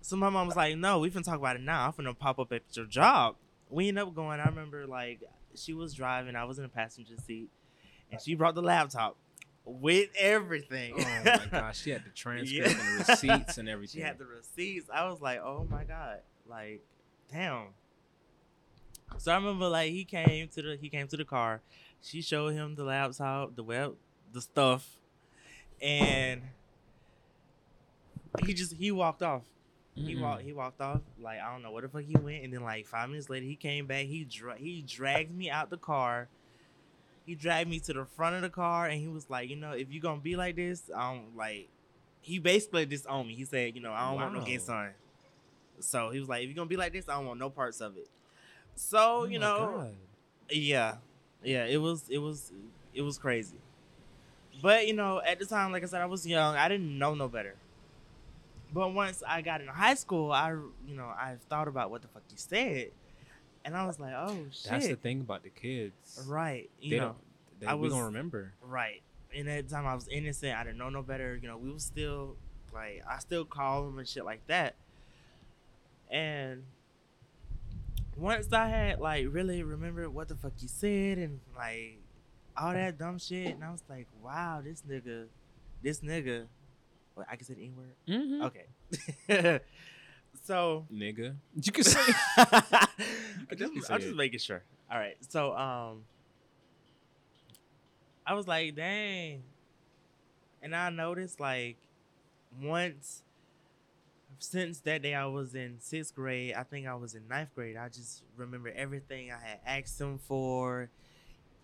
[0.00, 2.38] so my mom was like no we can talk about it now i'm gonna pop
[2.38, 3.34] up at your job
[3.70, 5.20] we ended up going i remember like
[5.54, 7.48] she was driving i was in the passenger seat
[8.10, 9.16] and she brought the laptop
[9.64, 12.70] with everything Oh my gosh, she had the transcript Yeah.
[12.70, 13.98] and the receipts and everything.
[14.00, 14.88] She had the receipts.
[14.90, 16.80] I was like, oh my god, like,
[17.30, 17.66] damn.
[19.18, 21.60] So I remember like he came to the he came to the car.
[22.00, 23.96] She showed him the laptop, the web,
[24.32, 24.88] the stuff,
[25.82, 26.40] and
[28.46, 29.42] he just he walked off.
[30.04, 30.22] He Mm-mm.
[30.22, 32.62] walked he walked off like I don't know where the fuck he went, and then
[32.62, 34.06] like five minutes later he came back.
[34.06, 36.28] He dra- he dragged me out the car.
[37.26, 39.72] He dragged me to the front of the car, and he was like, you know,
[39.72, 41.68] if you gonna be like this, um, like,
[42.20, 43.34] he basically disowned me.
[43.34, 44.42] He said, you know, I don't want no Wow.
[44.42, 44.94] gay son.
[45.80, 47.80] So he was like, if you're gonna be like this, I don't want no parts
[47.80, 48.08] of it.
[48.74, 49.96] So Oh you know, God.
[50.50, 50.96] yeah,
[51.42, 52.52] yeah, it was it was
[52.92, 53.60] it was crazy.
[54.62, 56.56] But you know, at the time, like I said, I was young.
[56.56, 57.56] I didn't know no better.
[58.72, 62.08] But once I got in high school, I you know I thought about what the
[62.08, 62.90] fuck you said,
[63.64, 66.24] and I was like, oh shit, That's the thing about the kids.
[66.28, 66.68] right?
[66.80, 67.16] You They know, don't.
[67.60, 68.52] They, I we was- don't remember.
[68.62, 69.02] right.
[69.34, 70.56] And at the time, I was innocent.
[70.58, 71.36] I didn't know no better.
[71.40, 72.36] You know, we was still
[72.72, 74.74] like I still call them and shit like that.
[76.10, 76.64] And
[78.16, 81.98] once I had like really remembered what the fuck you said and like
[82.56, 85.26] all that dumb shit, and I was like, wow, this nigga,
[85.82, 86.46] this nigga,
[87.18, 87.94] what I can say the N word.
[88.08, 88.42] Mm-hmm.
[89.28, 89.60] Okay.
[90.44, 91.34] so Nigga.
[91.54, 92.00] You can say
[92.36, 92.86] I
[93.48, 94.16] could just, just I'm just it.
[94.16, 94.62] making sure.
[94.90, 95.16] All right.
[95.28, 96.04] So um
[98.26, 99.42] I was like, dang.
[100.62, 101.76] And I noticed like
[102.62, 103.22] once
[104.38, 107.76] since that day I was in sixth grade, I think I was in ninth grade.
[107.76, 110.90] I just remember everything I had asked him for.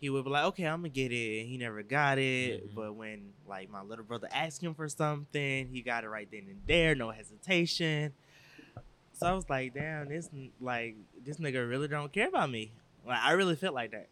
[0.05, 1.41] He would be like, okay, I'm gonna get it.
[1.41, 2.71] And he never got it.
[2.71, 2.75] Mhm.
[2.75, 6.43] But when like my little brother asked him for something, he got it right then
[6.47, 8.13] and there, no hesitation.
[9.15, 10.29] So I was like, damn, this
[10.61, 12.71] like this nigga really don't care about me.
[13.07, 14.09] Like I really felt like that.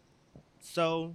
[0.60, 1.14] So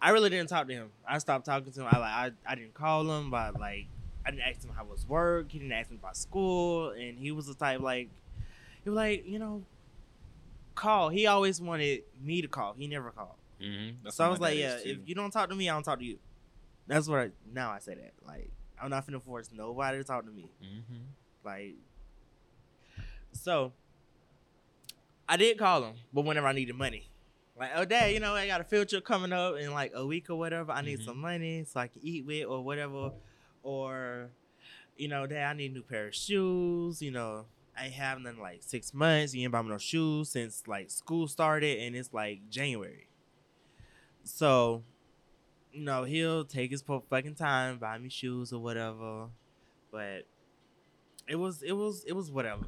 [0.00, 0.90] I really didn't talk to him.
[1.04, 1.88] I stopped talking to him.
[1.90, 2.12] I like
[2.46, 3.86] I, I didn't call him, but like
[4.24, 5.50] I didn't ask him how was work.
[5.50, 8.08] He didn't ask me about school, and he was the type like
[8.84, 9.64] he was like you know
[10.76, 11.08] call.
[11.08, 12.74] He always wanted me to call.
[12.74, 13.34] He never called.
[13.62, 14.08] Mm-hmm.
[14.10, 16.04] so I was like, yeah, if you don't talk to me, I don't talk to
[16.04, 16.18] you.
[16.86, 18.12] That's what I, now I say that.
[18.26, 20.50] Like I'm not finna force nobody to talk to me.
[20.62, 21.02] Mm-hmm.
[21.44, 21.74] Like,
[23.32, 23.72] so
[25.28, 27.08] I did call him, but whenever I needed money,
[27.58, 30.04] like, oh, dad, you know, I got a field trip coming up in like a
[30.04, 30.72] week or whatever.
[30.72, 31.04] I need Mhm.
[31.06, 33.12] some money so I can eat with or whatever.
[33.62, 34.28] Or,
[34.96, 37.00] you know, dad, I need a new pair of shoes.
[37.00, 39.34] You know, I ain't have none in like six months.
[39.34, 43.08] You ain't buy me no shoes since like school started and it's like January.
[44.26, 44.82] So,
[45.72, 49.26] you know, he'll take his fucking time, buy me shoes or whatever.
[49.92, 50.26] But
[51.28, 52.64] it was it was it was whatever.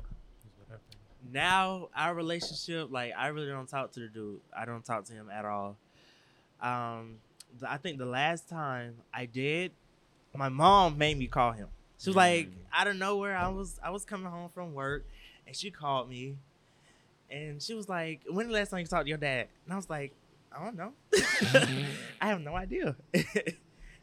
[1.32, 4.40] Now our relationship, like I really don't talk to the dude.
[4.56, 5.76] I don't talk to him at all.
[6.60, 7.16] Um,
[7.58, 9.72] the, I think the last time I did,
[10.34, 11.68] my mom made me call him.
[11.98, 12.52] She was like, Mm.
[12.72, 15.04] out of nowhere, I was I was coming home from work,
[15.46, 16.36] and she called me,
[17.30, 19.76] and she was like, "When the last time you talked to your dad?" And I
[19.76, 20.12] was like,
[20.52, 20.92] "I don't know.
[22.20, 22.96] I have no idea."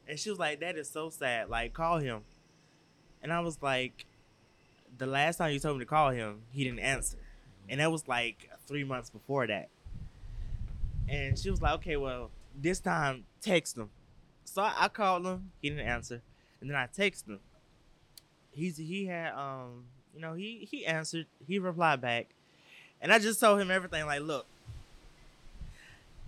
[0.08, 1.50] and she was like, "That is so sad.
[1.50, 2.22] Like, call him."
[3.22, 4.06] And I was like,
[4.98, 7.18] "The last time you told me to call him, he didn't answer."
[7.70, 9.70] And that was like three months before that.
[11.08, 13.90] And she was like, okay, well, this time text him.
[14.44, 15.52] So I, I called him.
[15.62, 16.22] He didn't answer.
[16.62, 17.40] And then I texted him.
[18.52, 21.26] He's he had um you know he he answered.
[21.46, 22.28] He replied back,
[23.02, 24.06] and I just told him everything.
[24.06, 24.46] Like, look,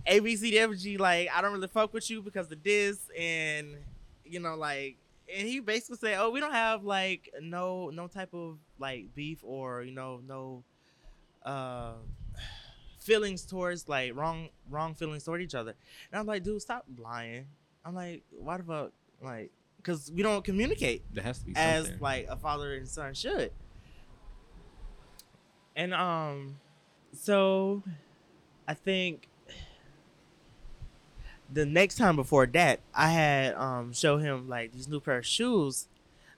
[0.08, 0.96] A B C D F G.
[0.96, 3.76] Like, I don't really fuck with you because of this, and
[4.24, 4.96] you know, like,
[5.32, 9.38] and he basically said, oh, we don't have like no no type of like beef
[9.42, 10.64] or you know no
[11.44, 11.92] uh
[12.98, 15.74] feelings towards like wrong wrong feelings toward each other.
[16.10, 17.46] And I'm like, dude, stop lying.
[17.84, 18.92] I'm like, why the fuck?
[19.22, 22.00] Like, because we don't communicate There has to be as something.
[22.02, 23.50] like a father and son should.
[25.76, 26.56] And um,
[27.12, 27.82] so
[28.66, 29.28] I think
[31.52, 35.26] the next time before that, I had um show him like these new pair of
[35.26, 35.88] shoes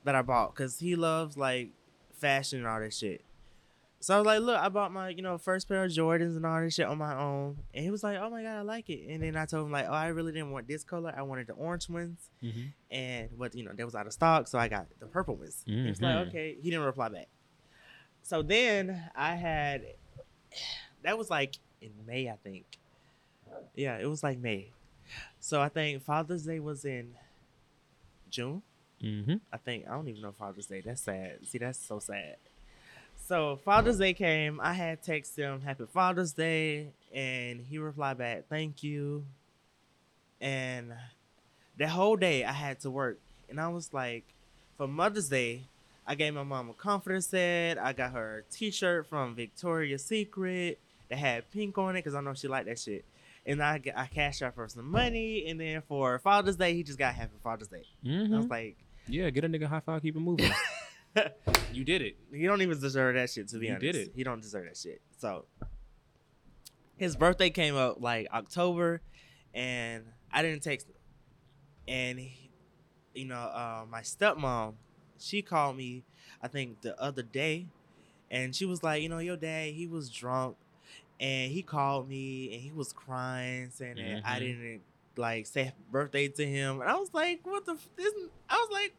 [0.04, 1.70] that I bought because he loves like
[2.14, 3.22] fashion and all that shit.
[4.02, 6.46] So I was like, look, I bought my, you know, first pair of Jordans and
[6.46, 7.58] all this shit on my own.
[7.74, 9.06] And he was like, oh my God, I like it.
[9.10, 11.12] And then I told him, like, oh, I really didn't want this color.
[11.14, 12.30] I wanted the orange ones.
[12.42, 12.60] mm-hmm.
[12.90, 14.48] And what, you know, that was out of stock.
[14.48, 15.62] So I got the purple ones.
[15.66, 16.28] He was like, Mhm.
[16.28, 16.56] okay.
[16.62, 17.28] He didn't reply back.
[18.22, 19.84] So then I had,
[21.02, 22.64] that was like in May, I think.
[23.74, 24.70] Yeah, it was like May.
[25.40, 27.14] So I think Father's Day was in
[28.30, 28.62] June.
[29.02, 29.36] Mm-hmm.
[29.52, 30.82] I think I don't even know Father's Day.
[30.84, 31.38] That's sad.
[31.46, 32.36] See, that's so sad.
[33.26, 34.60] So Father's Day came.
[34.60, 39.24] I had texted him Happy Father's Day, and he replied back, "Thank you."
[40.40, 40.92] And
[41.78, 44.24] that whole day I had to work, and I was like,
[44.76, 45.62] for Mother's Day,
[46.06, 47.78] I gave my mom a comforter set.
[47.78, 50.78] I got her a T-shirt from Victoria's Secret
[51.10, 53.04] that had pink on it because I know she liked that shit.
[53.46, 56.98] And I I cashed out for some money, and then for Father's Day, he just
[56.98, 57.84] got Happy Father's Day.
[58.04, 58.34] Mm-hmm.
[58.34, 58.76] I was like.
[59.08, 60.50] yeah, get a nigga high five, keep it moving.
[61.72, 62.16] you did it.
[62.32, 63.48] He don't even deserve that shit.
[63.48, 64.12] To be You honest, did it.
[64.14, 65.00] He don't deserve that shit.
[65.18, 65.46] So
[66.96, 69.00] his birthday came up like October,
[69.54, 70.94] and I didn't text him.
[71.88, 72.50] And he,
[73.14, 74.74] you know, uh, my stepmom,
[75.18, 76.04] she called me,
[76.42, 77.66] I think the other day,
[78.30, 80.56] and she was like, you know, your dad, he was drunk,
[81.20, 84.40] and he called me, and he was crying, saying that I Mhm.
[84.40, 84.82] didn't
[85.16, 87.72] like say birthday to him, and I was like, what the?
[87.74, 88.12] F- this?
[88.48, 88.94] I was like,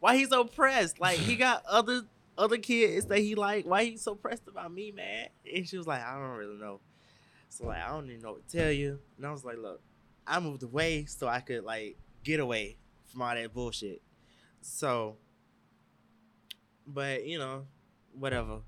[0.00, 1.00] why he's so pressed?
[1.00, 2.02] Like he got other
[2.38, 3.66] other kids that he like.
[3.66, 5.28] Why he so pressed about me, man?
[5.52, 6.80] And she was like, I don't really know.
[7.48, 9.00] So like, I don't even know what to tell you.
[9.16, 9.80] And I was like, look,
[10.26, 14.00] I moved away so I could like get away from all that bullshit.
[14.60, 15.16] So,
[16.86, 17.66] but you know,
[18.12, 18.60] whatever.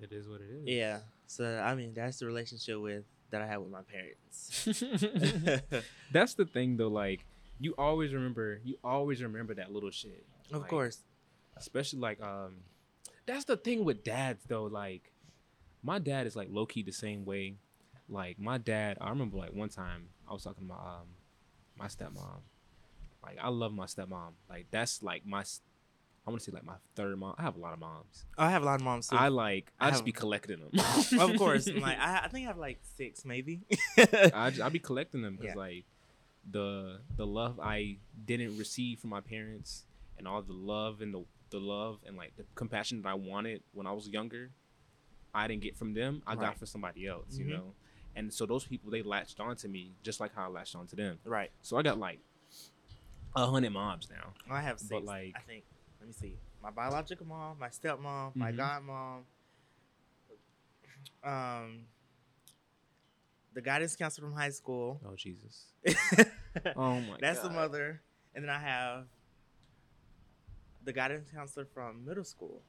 [0.00, 0.62] It is what it is.
[0.68, 0.98] Yeah.
[1.26, 4.68] So I mean, that's the relationship with that I had with my parents.
[6.12, 7.24] That's the thing though, like
[7.58, 10.24] you always remember you always remember that little shit.
[10.52, 10.98] of Like, course.
[11.56, 12.56] Especially like um
[13.26, 15.10] that's the thing with dads though, like
[15.82, 17.56] my dad is like low key the same way.
[18.08, 21.06] Like my dad, I remember like one time I was talking about um
[21.76, 22.40] my stepmom.
[23.22, 24.32] Like I love my stepmom.
[24.48, 25.42] Like that's like my
[26.26, 27.34] I want to say like my third mom.
[27.38, 28.24] I have a lot of moms.
[28.36, 29.16] I have a lot of moms too.
[29.16, 31.20] I like I, I just have- be collecting them.
[31.20, 31.68] of course.
[31.68, 33.60] Like I, I think I have like six, maybe.
[33.96, 35.60] I just, I be collecting them because Yeah.
[35.60, 35.84] like
[36.50, 39.84] the the love I didn't receive from my parents
[40.18, 43.62] and all the love and the the love and like the compassion that I wanted
[43.72, 44.50] when I was younger,
[45.34, 46.22] I didn't get from them.
[46.26, 47.38] I got from somebody else, Mhm.
[47.38, 47.74] you know.
[48.16, 50.86] And so those people they latched on to me just like how I latched on
[50.88, 51.18] to them.
[51.24, 51.50] right.
[51.62, 52.18] So I got like
[53.36, 54.32] a hundred moms now.
[54.50, 54.90] I have six.
[54.90, 55.64] But, like- I think.
[56.06, 56.38] Let me see.
[56.62, 58.56] My biological mom, my stepmom, my Mhm.
[58.56, 59.24] godmom,
[61.24, 61.86] um,
[63.52, 65.00] the guidance counselor from high school.
[65.04, 65.72] Oh Jesus.
[66.76, 67.50] Oh my That's God.
[67.50, 68.02] the mother,
[68.34, 69.06] and then I have
[70.84, 72.62] the guidance counselor from middle school.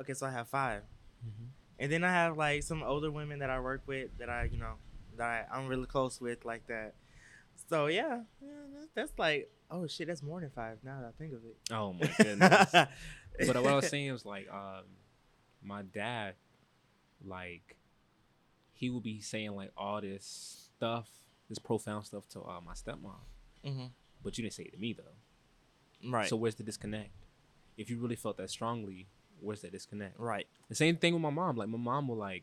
[0.00, 0.82] Okay, so I have 5
[1.26, 1.48] Mhm.
[1.78, 4.58] and then I have like some older women that I work with that I, you
[4.58, 4.74] know,
[5.16, 6.94] that I, I'm really close with, like that.
[7.68, 8.48] So yeah, yeah
[8.94, 11.56] that's like, oh shit, that's more than five now that I think of it.
[11.70, 12.70] Oh my goodness.
[12.72, 14.84] but what I was saying was like, um,
[15.62, 16.34] my dad,
[17.24, 17.76] like,
[18.72, 21.08] he would be saying like all this stuff,
[21.48, 23.14] this profound stuff to uh, my stepmom,
[23.64, 23.86] hmm
[24.22, 26.10] but you didn't say it to me though.
[26.10, 26.28] Right.
[26.28, 27.10] So where's the disconnect?
[27.76, 29.06] If you really felt that strongly,
[29.40, 30.18] where's that disconnect?
[30.18, 30.46] right.
[30.68, 31.56] The same thing with my mom.
[31.56, 32.42] Like my mom will like,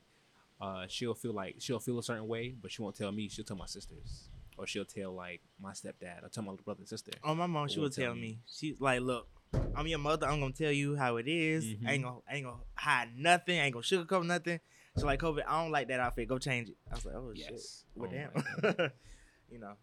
[0.62, 3.28] uh, she'll feel like she'll feel a certain way, but she won't tell me.
[3.28, 6.80] She'll tell my sisters, or she'll tell like my stepdad, or tell my little brother
[6.82, 7.12] and sister.
[7.24, 8.22] Oh, my mom, she would tell tell me.
[8.22, 8.40] me.
[8.48, 9.28] She's like, look,
[9.76, 10.28] I'm your mother.
[10.28, 11.66] I'm gonna tell you how it is.
[11.66, 11.88] Mhm.
[11.88, 13.60] I ain't gonna, I ain't gonna hide nothing.
[13.60, 14.60] I ain't gonna sugarcoat nothing.
[14.98, 16.28] So like, Kobe, I don't like that outfit.
[16.28, 16.78] Go change it.
[16.92, 17.48] I was like, oh Yes.
[17.48, 17.62] shit.
[17.96, 18.92] Well, Oh damn.
[19.50, 19.74] you know,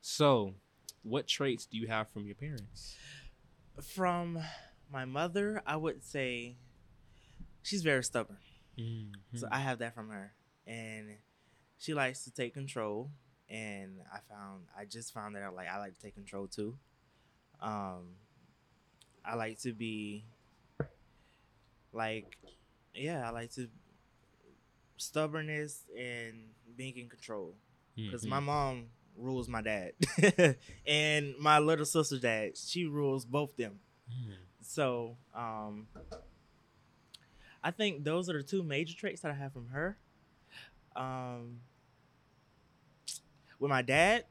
[0.00, 0.54] So,
[1.02, 2.96] what traits do you have from your parents?
[3.82, 4.38] from
[4.90, 6.56] my mother, I would say
[7.62, 8.38] she's very stubborn.
[8.78, 9.36] Mm-hmm.
[9.36, 10.32] So I have that from her,
[10.66, 11.16] and
[11.78, 13.10] she likes to take control.
[13.48, 16.76] And I found, I just found that I like, I like to take control too.
[17.60, 18.14] Um,
[19.24, 20.24] I like to be,
[21.92, 22.36] like,
[22.94, 23.68] yeah, I like to
[24.96, 26.34] stubbornness and
[26.76, 27.54] being in control.
[27.94, 28.30] Because Mm-hmm.
[28.30, 29.92] my mom rules my dad,
[30.86, 33.78] and my little sister's dad, she rules both them.
[34.10, 34.32] Mm-hmm.
[34.60, 35.86] So, um,
[37.64, 39.96] I think those are the two major traits that I have from her.
[40.94, 41.60] Um,
[43.58, 44.24] with my dad,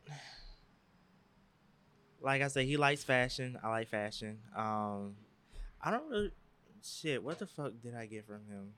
[2.21, 3.57] like I said, he likes fashion.
[3.63, 4.39] I like fashion.
[4.55, 5.15] Um,
[5.81, 6.31] I don't really
[6.83, 7.23] shit.
[7.23, 8.73] What the fuck did I get from him?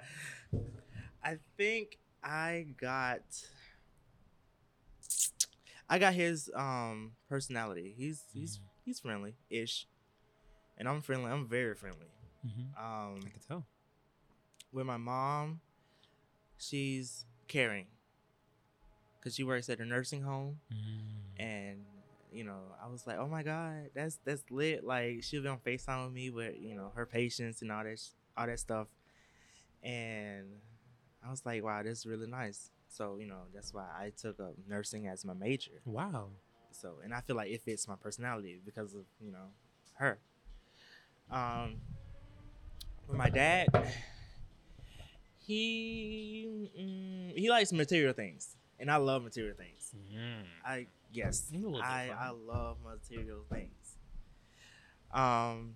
[1.23, 3.21] I think I got
[5.89, 7.93] I got his um personality.
[7.97, 8.61] He's he's Mhm.
[8.85, 9.87] he's friendly ish,
[10.77, 11.31] and I'm friendly.
[11.31, 12.07] I'm very friendly.
[12.45, 12.83] Mm-hmm.
[12.83, 13.65] Um, I can tell.
[14.71, 15.59] with my mom,
[16.57, 17.87] she's caring
[19.19, 20.59] because she works at a nursing home,
[21.37, 21.79] and
[22.31, 24.83] you know I was like, oh my god, that's that's lit.
[24.85, 27.99] Like she'll be on Facetime with me with you know her patients and all that
[27.99, 28.87] sh- all that stuff,
[29.83, 30.45] and
[31.25, 32.71] I was like, wow, this is really nice.
[32.89, 35.81] So you know that's why I took up nursing as my major.
[35.85, 36.29] Wow.
[36.71, 39.49] So, and I feel like it fits my personality because of you know
[39.95, 40.19] her.
[41.31, 41.77] Um,
[43.07, 43.67] with my dad,
[45.49, 49.91] he mm, he likes material things, and I love material things.
[49.97, 50.43] Mm.
[50.63, 52.11] I yes, You're a little I.
[52.15, 53.97] I love material things.
[55.11, 55.73] Um,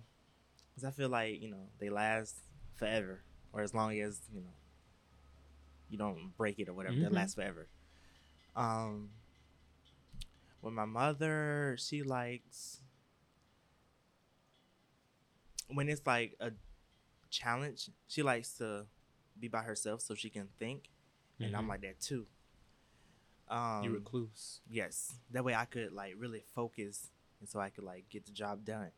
[0.70, 2.36] because I feel like you know they last
[2.76, 4.54] forever, or as long as you know
[5.90, 7.12] you don't break it or whatever, they Mhm.
[7.12, 7.66] last forever.
[8.54, 9.10] Um,
[10.62, 12.80] with my mother, she likes
[15.66, 16.52] when it's like a
[17.28, 17.90] challenge.
[18.06, 18.86] She likes to
[19.38, 20.88] be by herself so she can think,
[21.40, 21.68] and I'm Mhm.
[21.68, 22.26] like that too.
[23.48, 24.60] Um, you recluse.
[24.70, 27.10] Yes, that way I could like really focus,
[27.40, 28.90] and so I could like get the job done.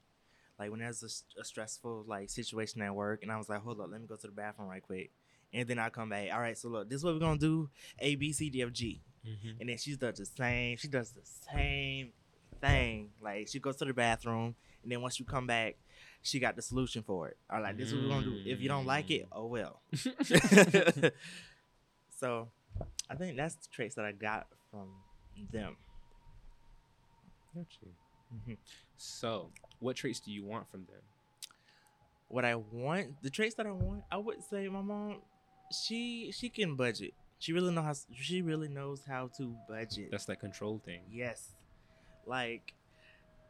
[0.58, 1.02] Like when there's
[1.38, 4.16] a stressful like situation at work, and I was like, hold up, let me go
[4.16, 5.10] to the bathroom right quick,
[5.52, 6.32] and then I come back.
[6.32, 7.68] All right, so look, this is what we're gonna do:
[7.98, 9.02] A, B, C, D, F, G.
[9.26, 9.60] Mm-hmm.
[9.60, 10.76] And then she does the same.
[10.76, 11.22] She does the
[11.52, 12.12] same
[12.60, 13.10] thing.
[13.20, 15.76] Like she goes to the bathroom, and then once you come back,
[16.22, 17.36] she got the solution for it.
[17.50, 18.42] Or like this is what we're gonna do.
[18.46, 19.80] If you don't like it, oh well.
[22.18, 22.48] so,
[23.08, 24.88] I think that's the traits that I got from
[25.52, 25.76] them.
[27.54, 27.88] Got you.
[28.34, 28.56] Mhm.
[28.96, 29.50] So,
[29.80, 31.02] what traits do you want from them?
[32.28, 35.22] what I want, the traits that I want, I would say my mom,
[35.72, 37.14] she she can budget.
[37.38, 37.94] She really know how.
[38.14, 40.08] She really knows how to budget.
[40.10, 41.02] That's that control thing.
[41.10, 41.52] Yes,
[42.26, 42.72] like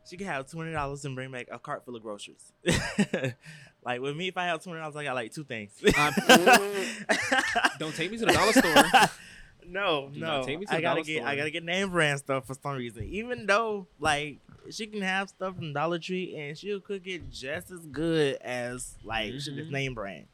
[0.08, 2.52] she can have hundred dollars and bring back a cart full of groceries.
[3.84, 5.72] like with me, if I have hundred dollars, I got like two things.
[5.98, 6.12] Um,
[7.78, 9.10] Don't take me to the dollar store.
[9.68, 10.44] No, Do no.
[10.44, 13.02] take me to I gotta get I gotta get name brand stuff for some reason.
[13.02, 14.38] Even though like
[14.70, 18.94] she can have stuff from Dollar Tree and she'll cook it just as good as
[19.02, 19.68] like Mhm.
[19.70, 20.26] name brand.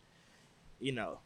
[0.81, 1.21] You know.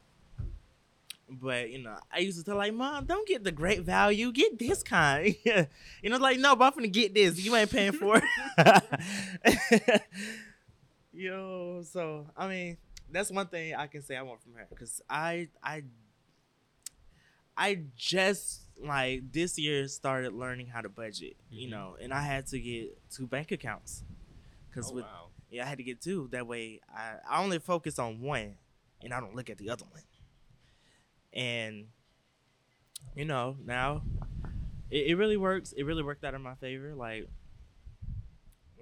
[1.28, 4.58] But you know, I used to tell like, Mom, don't get the great value, get
[4.58, 5.34] this kind.
[5.44, 7.38] you know, like, no, but I'm gonna get this.
[7.44, 8.20] You ain't paying for
[8.56, 10.02] it.
[11.12, 12.76] Yo, so I mean,
[13.10, 15.82] that's one thing I can say I want from her because I I
[17.56, 21.70] I just like this year started learning how to budget, you Mhm.
[21.70, 24.04] know, and I had to get two bank accounts
[24.68, 25.30] because Oh, with wow.
[25.50, 26.28] yeah I had to get two.
[26.32, 28.58] That way I I only focus on one
[29.02, 30.02] and I don't look at the other one.
[31.36, 31.86] And
[33.14, 34.02] you know now
[34.90, 35.72] it, it really works.
[35.72, 36.94] It really worked out in my favor.
[36.96, 37.28] Like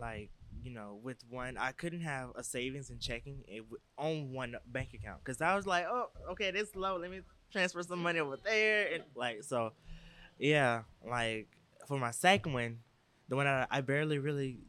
[0.00, 0.30] like
[0.62, 4.56] you know with one I couldn't have a savings and checking it w- on one
[4.66, 7.20] bank account because I was like oh okay this low let me
[7.52, 9.72] transfer some money over there and like so
[10.38, 11.48] yeah like
[11.86, 12.78] for my second one
[13.28, 14.60] the one I, I barely really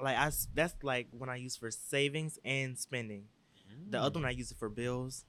[0.00, 3.24] like i that's like when I use for savings and spending
[3.90, 4.28] the other one mm.
[4.28, 5.24] I use it for bills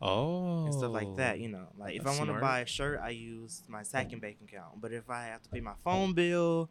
[0.00, 0.64] Oh.
[0.66, 1.38] and stuff like that.
[1.40, 4.38] You know, like if I want to buy a shirt, I use my second bank
[4.46, 4.80] account.
[4.80, 6.68] But if I have to pay my phone bill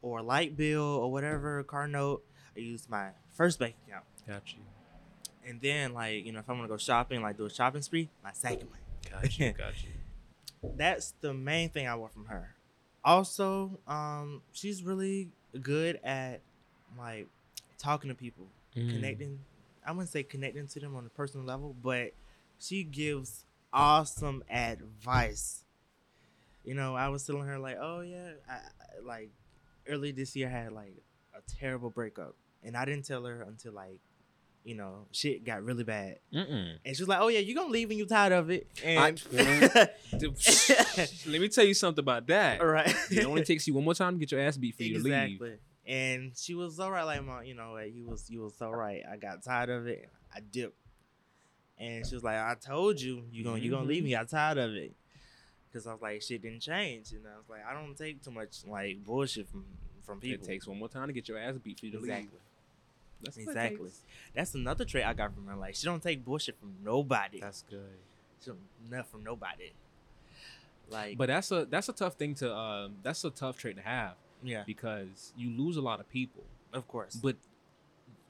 [0.00, 2.24] or light bill or whatever car note,
[2.56, 4.04] I use my first bank account.
[4.26, 4.60] Got you.
[5.46, 7.82] And then like you know, if I want to go shopping, like do a shopping
[7.82, 8.78] spree, my second one.
[9.10, 9.52] Got you.
[9.58, 9.90] Got you.
[10.76, 12.54] That's the main thing I want from her.
[13.04, 15.28] Also, um, she's really
[15.60, 16.40] good at
[16.98, 17.26] like
[17.78, 18.46] talking to people,
[18.76, 18.90] Mm.
[18.90, 19.38] connecting.
[19.84, 22.12] I wouldn't say connecting to them on a personal level, but
[22.62, 25.64] she gives awesome advice.
[26.64, 28.58] You know, I was telling her like, oh yeah, I, I-
[29.04, 29.30] like
[29.88, 30.94] early this year I had like
[31.34, 33.98] a terrible breakup, and I didn't tell her until like,
[34.64, 36.76] you know, shit got really bad, Mm-mm.
[36.84, 39.20] and she was like, oh yeah, you gonna leave when you tired of it, and
[40.18, 40.36] Dude,
[41.26, 42.60] Let me tell you something about that.
[42.60, 44.84] all right, It only takes you one more time to get your ass beat for
[44.84, 45.40] you to leave.
[45.84, 48.70] And she was all right, like mom, you know, like, you was you was so
[48.70, 49.02] right.
[49.10, 50.08] I got tired of it.
[50.32, 50.76] I dipped,
[51.82, 54.14] and she was like, "I told you, you gonna you gonna leave me.
[54.14, 54.92] I'm tired of it."
[55.70, 58.30] Because I was like, shit didn't change, and I was like, I don't take too
[58.30, 59.64] much like bullshit from
[60.04, 60.44] from people.
[60.44, 62.24] It takes one more time to get your ass beat for you to exactly.
[62.24, 62.40] leave.
[63.22, 63.90] That's Exactly.
[64.34, 65.56] That's another trait I got from her.
[65.56, 67.40] Like she don't take bullshit from nobody.
[67.40, 67.80] That's good.
[68.42, 68.58] she don't
[68.90, 69.72] nothing from nobody.
[70.90, 73.82] Like, But that's a that's a tough thing to um that's a tough trait to
[73.82, 77.14] have yeah, because you lose a lot of people, of course.
[77.14, 77.36] but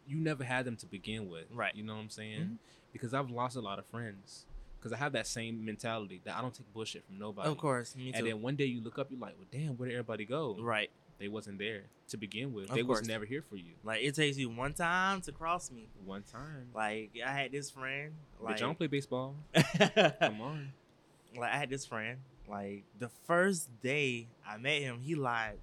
[0.07, 1.47] you never had them to begin with.
[1.53, 1.75] Right.
[1.75, 2.41] You know what I'm saying?
[2.41, 2.59] Mhm.
[2.93, 4.47] Because I've lost a lot of friends
[4.79, 7.49] because I have that same mentality that I don't take bullshit from nobody.
[7.49, 8.19] of course, me too.
[8.19, 10.57] And then one day you look up, you're like, well, damn, where did everybody go?
[10.61, 10.91] right.
[11.19, 12.69] They wasn't there to begin with.
[12.69, 13.01] Of they course.
[13.01, 13.75] was never here for you.
[13.85, 15.87] Like it takes you one time to cross me.
[16.05, 16.67] One time.
[16.75, 18.15] Like I had this friend.
[18.41, 19.37] Like, Bitch, I don't play baseball.
[19.55, 20.73] Come on.
[21.37, 22.19] Like I had this friend.
[22.49, 25.59] Like the first day I met him, he lied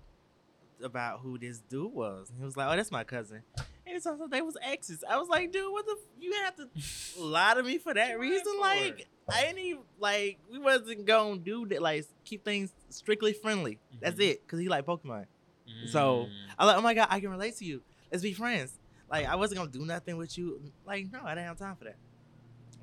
[0.81, 2.31] about who this dude was.
[2.37, 3.43] He was like, "Oh, that's my cousin."
[3.89, 5.03] And it turns out they was exes.
[5.09, 5.93] I was like, "Dude, what the?
[5.93, 6.69] F- you have to
[7.21, 8.45] lie to me for that reason?
[8.53, 8.61] for?
[8.61, 11.81] Like, I ain't even like we wasn't gonna do that.
[11.81, 13.79] Like, keep things strictly friendly.
[13.99, 14.29] That's Mhm.
[14.29, 14.47] it.
[14.47, 15.25] Cause he like Pokemon.
[15.87, 16.29] So, Mm.
[16.57, 17.81] I like, oh my god, I can relate to you.
[18.11, 18.73] Let's be friends.
[19.09, 20.61] Like I wasn't gonna do nothing with you.
[20.85, 21.95] Like no, I didn't have time for that.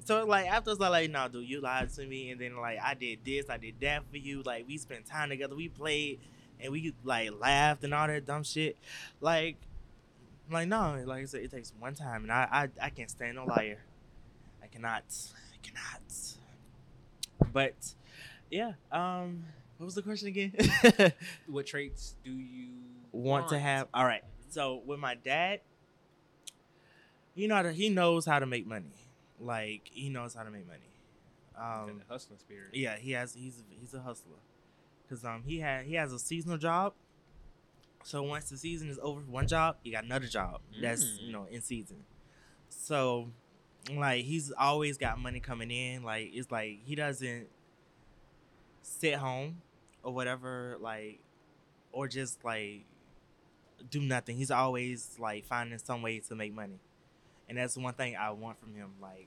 [0.04, 2.94] So like after it's like, no, dude, you lied to me, and then like I
[2.94, 4.42] did this, I did that for you.
[4.42, 6.20] Like we spent time together, we played,
[6.60, 8.76] and we like laughed and all that dumb shit.
[9.20, 9.56] Like,
[10.50, 12.48] like no, like I said, it takes one time, and I
[12.80, 13.78] I, I can't stand no liar.
[14.62, 15.04] I cannot,
[15.54, 16.02] I cannot.
[17.52, 17.74] But
[18.50, 19.44] yeah, um,
[19.78, 20.52] what was the question again?
[21.46, 22.68] what traits do you
[23.12, 23.88] want to have.
[23.94, 24.22] All right.
[24.48, 25.60] So with my dad,
[27.34, 28.94] you know how to, he knows how to make money.
[29.40, 30.80] Like he knows how to make money.
[31.58, 32.70] Um, Um, hustling spirit.
[32.74, 33.34] yeah, he has.
[33.34, 34.36] He's he's a hustler.
[35.08, 36.92] Cause um he had he has a seasonal job.
[38.06, 41.22] So once the season is over for one job, he got another job that's Mm.
[41.22, 42.04] you know in season.
[42.68, 43.30] So
[43.92, 46.04] like he's always got money coming in.
[46.04, 47.48] Like it's like he doesn't
[48.82, 49.60] sit home
[50.04, 50.76] or whatever.
[50.80, 51.18] Like
[51.90, 52.84] or just like
[53.90, 54.36] do nothing.
[54.36, 56.78] He's always like finding some way to make money,
[57.48, 58.90] and that's one thing I want from him.
[59.02, 59.26] Like,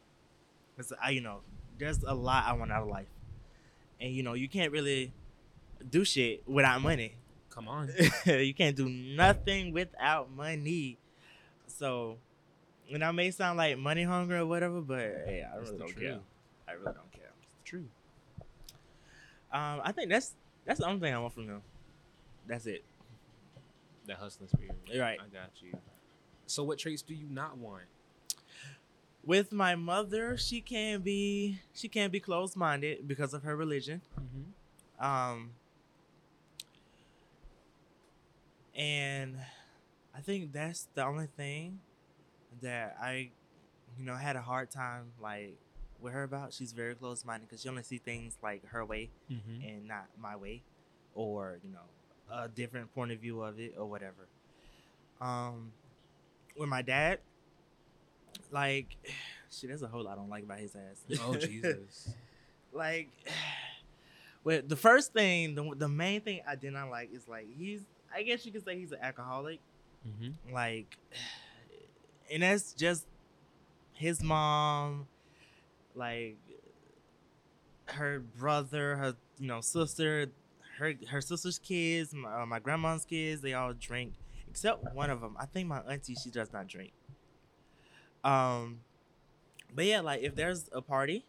[0.77, 1.41] cause I you know
[1.77, 3.11] there's a lot I want out of life,
[3.99, 5.11] and you know you can't really
[5.89, 7.15] do shit without money.
[7.49, 7.89] Come on.
[8.25, 10.97] you can't do nothing without money.
[11.67, 12.17] So,
[12.91, 16.19] And I may sound like money hungry or whatever, but hey, I really don't care.
[16.67, 17.31] I really don't care.
[17.41, 17.85] It's true.
[19.51, 20.35] Um, I think that's
[20.65, 21.61] that's the only thing I want from him.
[22.47, 22.83] That's it.
[24.05, 24.75] That hustling spirit.
[24.95, 25.19] Right.
[25.19, 25.77] I got you.
[26.45, 27.83] So, what traits do you not want?
[29.23, 34.01] With my mother, she can be she can be closed minded because of her religion.
[34.19, 35.05] Mm-hmm.
[35.05, 35.51] Um,
[38.79, 39.35] and
[40.15, 41.79] I think that's the only thing
[42.61, 43.29] that I,
[43.97, 45.57] you know, had a hard time like
[46.01, 46.53] with her about.
[46.53, 49.67] She's very close minded because she only see things like her way Mm-hmm.
[49.67, 50.63] and not my way,
[51.13, 51.79] or you know,
[52.43, 54.27] a different point of view of it or whatever.
[55.21, 55.71] Um,
[56.57, 57.19] with my dad,
[58.51, 58.95] like,
[59.51, 61.19] shit, there's a whole lot I don't like about his ass.
[61.21, 62.09] Oh Jesus.
[62.71, 63.09] like
[64.43, 67.81] well the first thing the, the main thing i did not like is like he's
[68.13, 69.59] i guess you could say he's an alcoholic.
[70.07, 70.53] Mm-hmm.
[70.53, 70.97] like
[72.31, 73.05] and that's just
[73.93, 75.07] his mom
[75.93, 76.37] like
[77.87, 80.27] her brother her you know sister
[80.77, 84.13] her her sister's kids my, uh, my grandma's kids they all drink
[84.49, 86.91] except one of them i think my auntie she does not drink.
[88.23, 88.79] Um
[89.75, 91.25] but yeah like if there's a party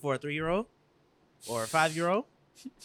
[0.00, 0.66] for a three-year-old
[1.48, 2.24] or a five-year-old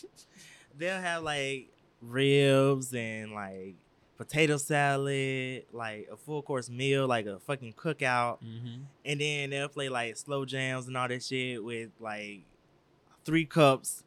[0.77, 1.69] they'll have like
[2.01, 3.75] ribs and like
[4.17, 8.81] potato salad, like a full course meal, like a fucking cookout, Mm-hmm.
[9.05, 12.41] and then they'll play like slow jams and all that shit with like
[13.25, 14.03] three cups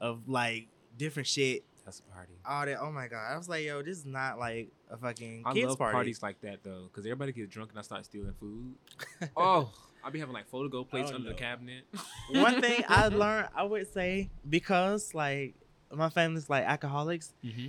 [0.00, 1.64] of like different shit.
[1.84, 2.32] That's a party.
[2.46, 2.78] All that.
[2.80, 3.32] Oh my god!
[3.32, 5.94] I was like, yo, this is not like a fucking I kids love party.
[5.94, 8.74] parties like that though, because everybody gets drunk and I start stealing food.
[9.36, 9.72] oh,
[10.04, 11.34] I'll be having like photo go plates Oh, under no.
[11.34, 11.84] the cabinet.
[12.30, 15.54] One thing I learned, I would say, because like
[15.92, 17.68] my family's like alcoholics, Mm-hmm.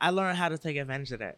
[0.00, 1.36] I learned how to take advantage of that.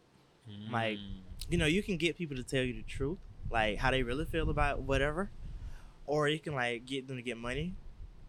[0.70, 1.20] Like- Mm.
[1.51, 3.18] you know, you can get people to tell you the truth,
[3.51, 5.30] like how they really feel about whatever,
[6.07, 7.74] or you can like get them to get money.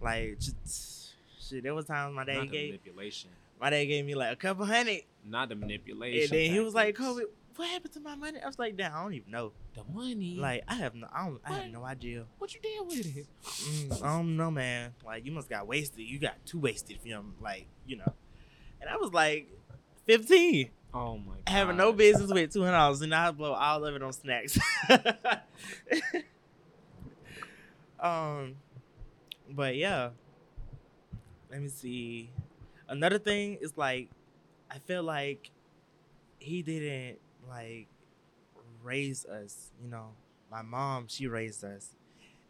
[0.01, 3.29] Like, just, shit, there was times my dad the gave manipulation,
[3.59, 6.21] my dad gave me like a couple hundred, not the manipulation.
[6.23, 6.95] and then he was like.
[6.95, 7.23] "Kobe,
[7.57, 9.51] what happened to my money?" I was like, "Damn, I don't even know.
[9.75, 10.35] the money.
[10.37, 12.25] Like, I have no, I don't, I have no idea.
[12.37, 13.27] what you did with it?
[13.43, 14.93] Mm, I don't know, man.
[15.05, 15.99] Like, you must got wasted.
[15.99, 18.13] You got too wasted from like, you know."
[18.79, 19.49] And I was like,
[20.05, 20.69] fifteen.
[20.93, 21.49] Oh my god.
[21.49, 24.57] having no business with two hundred dollars, and I blow all of it on snacks.
[27.99, 28.55] um,
[29.49, 30.09] but yeah,
[31.51, 32.29] let me see.
[32.87, 34.09] Another thing is like,
[34.71, 35.51] I feel like
[36.39, 37.19] he didn't
[37.49, 37.87] like
[38.83, 39.71] raise us.
[39.81, 40.09] You know,
[40.51, 41.95] my mom she raised us,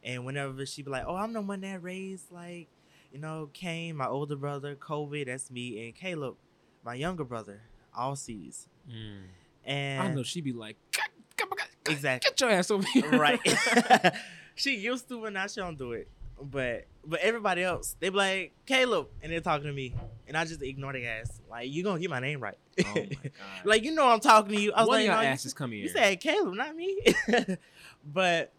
[0.04, 2.68] and whenever she be like, "Oh, I'm the one that raised like."
[3.12, 6.36] You know, Kane, my older brother, Kobe, that's me, and Caleb,
[6.84, 7.62] my younger brother,
[7.96, 8.68] all C's.
[8.88, 9.22] Mm.
[9.64, 12.30] And I know she'd be like, "God, God, God, God, Exactly.
[12.30, 13.10] Get your ass over here.
[13.18, 13.40] right.
[14.56, 16.10] she used to, but now she don't do it.
[16.42, 19.96] But but everybody else, they be like Caleb, and they're talking to me,
[20.28, 21.42] and I just ignore the ass.
[21.50, 22.58] Like you gonna get my name right.
[22.86, 23.32] oh my god.
[23.66, 24.72] like you know I'm talking to you.
[24.74, 25.84] I was One like, of y'all no, you- asses come here.
[25.84, 27.00] you said Caleb, not me.
[28.06, 28.52] but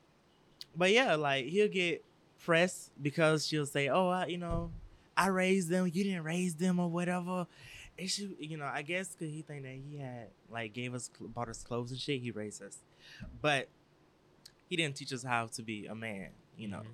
[0.76, 2.04] but yeah, like he'll get
[2.44, 4.70] pressed because she'll say, "Oh, I, you know,
[5.16, 5.86] I raised them.
[5.86, 7.46] You didn't raise them, or whatever."
[7.98, 11.10] And she, you know, I guess because he think that he had like gave us
[11.20, 12.78] bought us clothes and shit, he raised us,
[13.42, 13.68] but
[14.68, 16.28] he didn't teach us how to be a man.
[16.56, 16.86] You know, Mhm.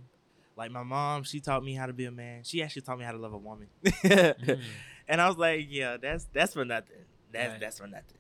[0.57, 2.43] Like my mom, she taught me how to be a man.
[2.45, 3.69] She actually taught me how to love a woman.
[3.85, 4.61] Mhm.
[5.07, 7.05] And I was like, yeah, that's that's for nothing.
[7.33, 7.61] That's Right.
[7.61, 8.19] that's for nothing.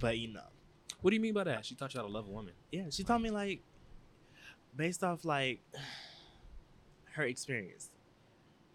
[0.00, 0.40] But you know.
[1.02, 1.64] What do you mean by that?
[1.66, 2.54] She taught you how to love a woman.
[2.72, 3.60] Yeah, she taught me like
[4.74, 5.60] based off like
[7.12, 7.90] her experience.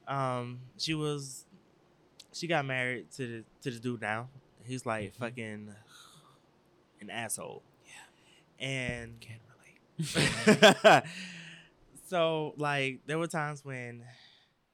[0.07, 1.45] Um, she was
[2.33, 4.29] she got married to the to the dude now.
[4.63, 5.17] He's like Mhm.
[5.17, 5.75] fucking
[7.01, 7.63] an asshole.
[7.85, 8.67] Yeah.
[8.67, 11.03] And Can't relate.
[12.11, 14.03] so like there were times when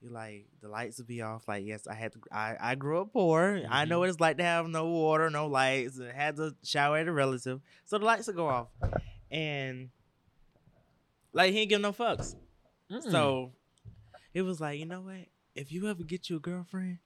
[0.01, 1.47] you like the lights would be off.
[1.47, 2.19] Like yes, I had to.
[2.31, 3.61] I I grew up poor.
[3.69, 3.99] I know Mhm.
[3.99, 7.11] what it's like to have no water, no lights, and had to shower at a
[7.11, 7.61] relative.
[7.85, 8.67] So the lights would go off,
[9.31, 9.89] and
[11.33, 12.35] like he didn't give no fucks.
[12.91, 13.11] Mm.
[13.11, 13.51] So
[14.33, 15.25] it was like you know what?
[15.55, 16.99] If you ever get you a girlfriend,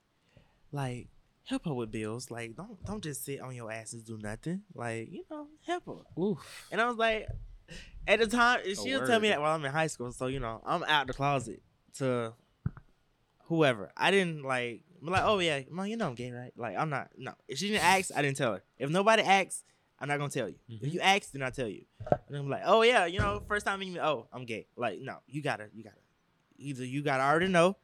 [0.72, 1.08] like
[1.46, 2.30] help her with bills.
[2.32, 4.64] Like don't don't just sit on your ass and do nothing.
[4.76, 6.22] Like you know help her.
[6.22, 6.68] Oof.
[6.72, 7.28] And I was like,
[8.08, 10.12] at the time, she'll tell me that while I'm in high school.
[10.12, 11.62] So, you know, I'm out the closet
[11.98, 12.34] to
[13.46, 13.92] whoever.
[13.96, 16.54] I didn't like, I'm like, oh, yeah, mom, you know I'm gay, right?
[16.56, 17.34] Like, I'm not, no.
[17.48, 18.64] If she didn't ask, I didn't tell her.
[18.78, 19.64] If nobody asks,
[20.00, 20.56] I'm not going to tell you.
[20.70, 20.84] Mhm.
[20.84, 21.86] If you ask, then I tell you.
[22.28, 24.68] And I'm like, oh, yeah, you know, first time me, oh, I'm gay.
[24.76, 26.00] Like, no, you got to, you got to.
[26.58, 27.76] Either you got to already know.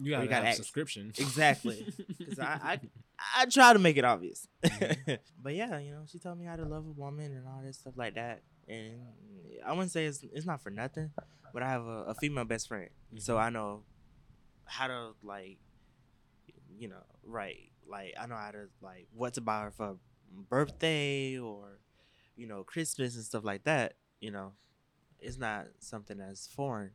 [0.00, 1.12] You gotta, gotta have a subscription.
[1.18, 1.86] Exactly.
[2.18, 2.80] Because I, I,
[3.38, 4.46] I try to make it obvious.
[4.64, 5.18] Mhm.
[5.42, 7.74] but yeah, you know, she told me how to love a woman and all that
[7.74, 8.42] stuff like that.
[8.68, 9.00] And
[9.64, 11.10] I wouldn't say it's it's not for nothing,
[11.52, 12.88] but I have a, a female best friend,
[13.18, 13.42] so mm-hmm.
[13.42, 13.82] I know
[14.64, 15.58] how to like,
[16.76, 17.70] you know, right?
[17.88, 19.96] Like I know how to like what to buy her for
[20.48, 21.78] birthday or,
[22.36, 23.94] you know, Christmas and stuff like that.
[24.20, 24.52] You know,
[25.18, 26.90] it's not something that's foreign.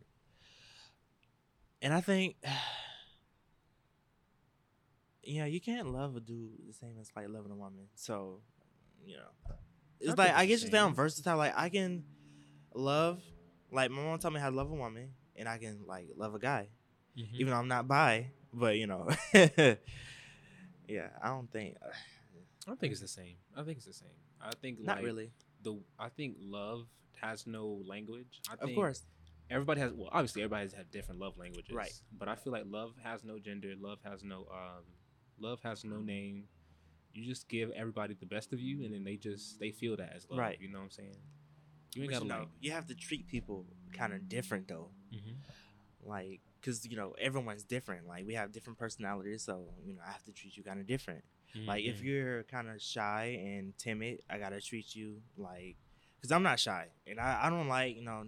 [1.82, 2.36] And I think,
[5.24, 7.88] yeah, you can't love a dude the same as like loving a woman.
[7.95, 8.41] So,
[9.05, 9.55] you know,
[10.09, 11.37] it's like I guess you say I'm versatile.
[11.37, 12.03] Like I can
[12.73, 13.21] love,
[13.71, 16.35] like my mom taught me how to love a woman, and I can like love
[16.35, 16.67] a guy,
[17.17, 17.33] Mhm.
[17.35, 18.31] even though I'm not bi.
[18.53, 21.87] But you know, yeah, I don't think, I
[22.67, 23.35] don't think it's the same.
[23.55, 24.09] I think it's the same.
[24.41, 25.31] I think not like, really.
[25.63, 26.85] The I think love
[27.21, 28.41] has no language.
[28.49, 29.03] I Of course,
[29.49, 29.93] everybody has.
[29.93, 31.73] Well, obviously everybody has had different love languages.
[31.73, 31.93] Right.
[32.17, 33.73] But I feel like love has no gender.
[33.79, 34.83] Love has no um.
[35.39, 36.43] Love has no name.
[37.14, 40.14] You just give everybody the best of you, and then they just they feel that
[40.16, 40.39] as love.
[40.39, 40.57] Right.
[40.59, 41.16] You know what I'm saying?
[41.95, 42.47] You ain't gotta you know, like.
[42.59, 44.89] you have to treat people kind of different though.
[45.14, 45.36] Mhm.
[46.05, 50.11] like because you know everyone's different like we have different personalities so you know i
[50.11, 51.24] have to treat you kind of different
[51.68, 52.03] like if Mhm.
[52.03, 55.78] you're kind of shy and timid i gotta treat you like
[56.18, 58.26] because i'm not shy and I, I don't like you know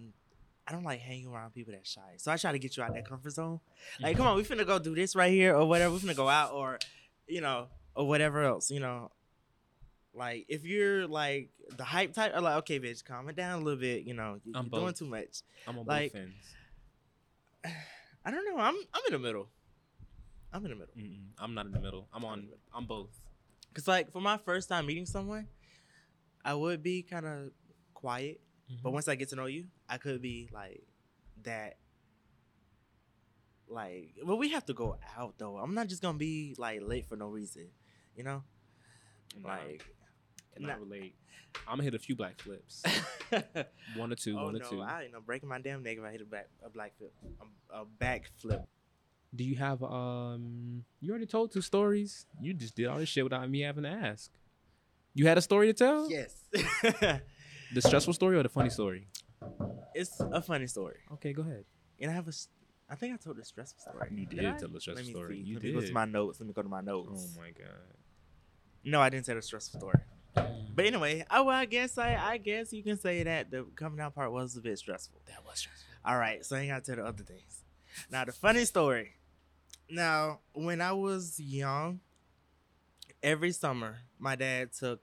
[0.66, 2.90] i don't like hanging around people that shy so i try to get you out
[2.90, 3.60] of that comfort zone
[4.00, 6.28] like come on we finna go do this right here or whatever we finna go
[6.28, 6.78] out or
[7.26, 9.10] you know or whatever else you know
[10.14, 13.64] like if you're like the hype type i'm like okay bitch calm it down a
[13.64, 16.54] little bit you know you- I'm you're doing too much I'm on like- both ends.
[18.24, 18.60] I don't know.
[18.60, 19.48] I'm I'm in the middle.
[20.52, 20.94] I'm in the middle.
[20.98, 21.26] Mm-mm.
[21.38, 22.08] I'm not in the middle.
[22.12, 22.48] I'm on.
[22.74, 23.10] I'm both.
[23.72, 25.46] Cause like for my first time meeting someone,
[26.44, 27.50] I would be kind of
[27.94, 28.40] quiet,
[28.82, 28.94] but Mhm.
[28.94, 30.82] once I get to know you, I could be like
[31.44, 31.76] that.
[33.68, 35.56] Like, well, we have to go out though.
[35.58, 37.68] I'm not just gonna be like late for no reason,
[38.16, 38.42] you know.
[39.42, 39.84] Nah, Like,
[40.54, 40.84] cannot nah.
[40.84, 41.14] relate.
[41.66, 42.82] I'm gonna hit a few black flips.
[43.96, 44.36] One or two.
[44.38, 44.82] oh one or no, two.
[44.82, 47.12] I you know breaking my damn neck if I hit a back a black flip,
[47.72, 48.62] a, a back flip.
[49.34, 50.84] Do you have um?
[51.00, 52.26] You already told two stories.
[52.40, 54.30] You just did all this shit without me having to ask.
[55.14, 56.10] You had a story to tell?
[56.10, 56.44] Yes,
[57.74, 59.08] The stressful story or the funny story?
[59.94, 60.98] it's a funny story.
[61.14, 61.64] Okay, go ahead.
[61.98, 62.32] And I have a,
[62.90, 64.08] I think I told the stressful story.
[64.14, 64.58] You did I?
[64.58, 65.04] tell the stressful story.
[65.04, 65.36] Let me story.
[65.36, 65.42] see.
[65.48, 65.86] You Let me go did.
[65.88, 66.38] to my notes.
[66.40, 67.34] Let me go to my notes.
[67.36, 67.96] Oh my god.
[68.86, 69.98] No, I didn't tell the stressful story.
[70.34, 73.98] But anyway, oh well, I guess I, I guess you can say that the coming
[73.98, 75.20] out part was a bit stressful.
[75.26, 75.86] That was stressful.
[76.04, 77.64] All right, so I ain't gotta the other things.
[78.12, 79.14] Now the funny story.
[79.90, 82.00] Now, when I was young,
[83.22, 85.00] every summer my dad took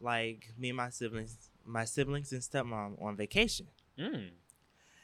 [0.00, 3.66] like me and my siblings, my siblings and stepmom on vacation.
[3.98, 4.28] Mm.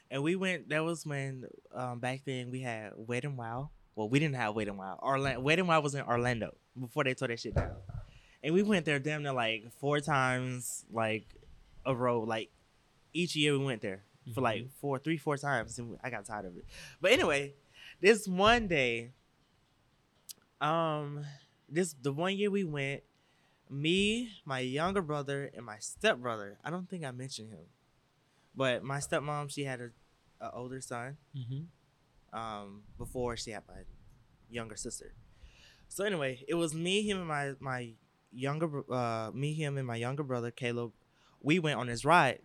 [0.09, 0.69] And we went.
[0.69, 3.67] That was when um, back then we had Wet and Wild.
[3.95, 4.99] Well, we didn't have Wet and Wild.
[5.01, 7.71] Orlando, Wet and Wild was in Orlando before they tore that shit down.
[8.45, 11.25] And we went there damn near like four times, like
[11.85, 12.21] a row.
[12.21, 12.51] Like
[13.11, 14.03] each year we went there
[14.35, 16.65] for like four, three, four times, and I got tired of it.
[17.01, 17.55] But anyway,
[18.01, 19.09] this one day,
[20.61, 21.25] um,
[21.69, 23.01] this the one year we went,
[23.69, 26.57] me, my younger brother, and my stepbrother.
[26.63, 27.65] I don't think I mentioned him,
[28.55, 29.89] but my stepmom she had a,
[30.45, 32.37] a older son Mm-hmm.
[32.37, 33.81] um, before she had my
[34.49, 35.13] younger sister.
[35.87, 37.93] So anyway, it was me, him, and my my
[38.35, 40.91] younger uh, me, him, and my younger brother Caleb.
[41.41, 42.39] We went on this ride,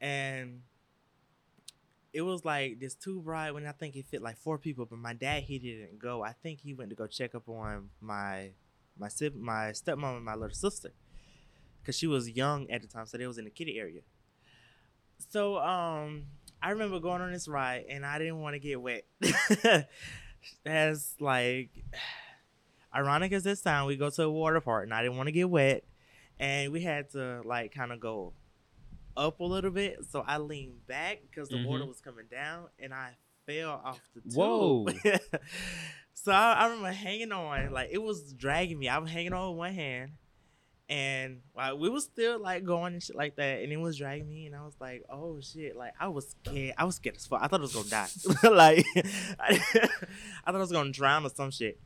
[0.00, 0.62] and
[2.12, 4.98] it was like this two ride when I think it fit like four people, but
[4.98, 6.22] my dad he didn't go.
[6.22, 8.50] I think he went to go check up on my
[8.98, 10.92] my sib- my stepmom and my little sister,
[11.84, 14.00] cause she was young at the time, so they was in the kiddie area.
[15.30, 16.24] So um,
[16.62, 19.04] I remember going on this ride and I didn't want to get wet.
[20.66, 21.70] As like
[22.94, 25.32] ironic as this sound, we go to a water park and I didn't want to
[25.32, 25.84] get wet,
[26.38, 28.32] and we had to like kind of go
[29.16, 29.98] up a little bit.
[30.10, 31.88] So I leaned back because the water Mhm.
[31.88, 33.16] was coming down, and I
[33.46, 34.34] fell off the tube.
[34.34, 34.86] Whoa.
[36.14, 38.88] so I, I remember hanging on, like it was dragging me.
[38.88, 40.12] I was hanging on with one hand,
[40.88, 44.28] and like we was still like going and shit like that, and it was dragging
[44.28, 46.74] me, and I was like, oh shit, like I was scared.
[46.78, 47.40] I was scared as fuck.
[47.42, 48.08] I thought I was gonna die.
[48.50, 48.86] like
[49.40, 49.56] I,
[50.46, 51.80] thought I was gonna drown or some shit.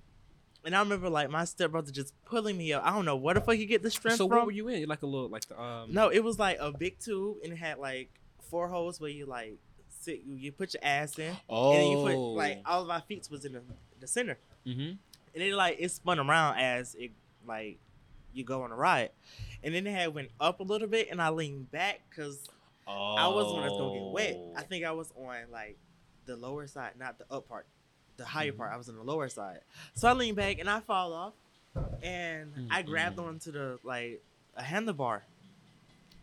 [0.67, 2.85] And I remember like my stepbrother just pulling me up.
[2.85, 4.37] I don't know where the fuck he get the strength So from.
[4.37, 4.87] what were you in?
[4.89, 5.95] Like a little, like the um.
[5.95, 8.11] No, it was like a big tube, and it had like
[8.51, 9.57] four holes where you like
[10.01, 11.73] sit, you put your ass in, Oh.
[11.73, 13.63] and then you put like all of our feet was in the,
[14.01, 14.81] the center, Mm-hmm.
[15.35, 17.13] and it like it spun around as it
[17.47, 17.79] like
[18.35, 19.11] you go on a ride,
[19.63, 22.41] and then it had went up a little bit, and I leaned back because
[22.89, 23.15] Oh.
[23.17, 24.39] I was when I was gonna get wet.
[24.57, 25.77] I think I was on like
[26.25, 27.67] the lower side, not the up part,
[28.17, 28.73] the higher part.
[28.73, 29.61] I was on the lower side,
[29.95, 31.33] so I lean back and I fall off,
[32.03, 34.23] and I grabbed onto the like
[34.57, 35.21] a handlebar,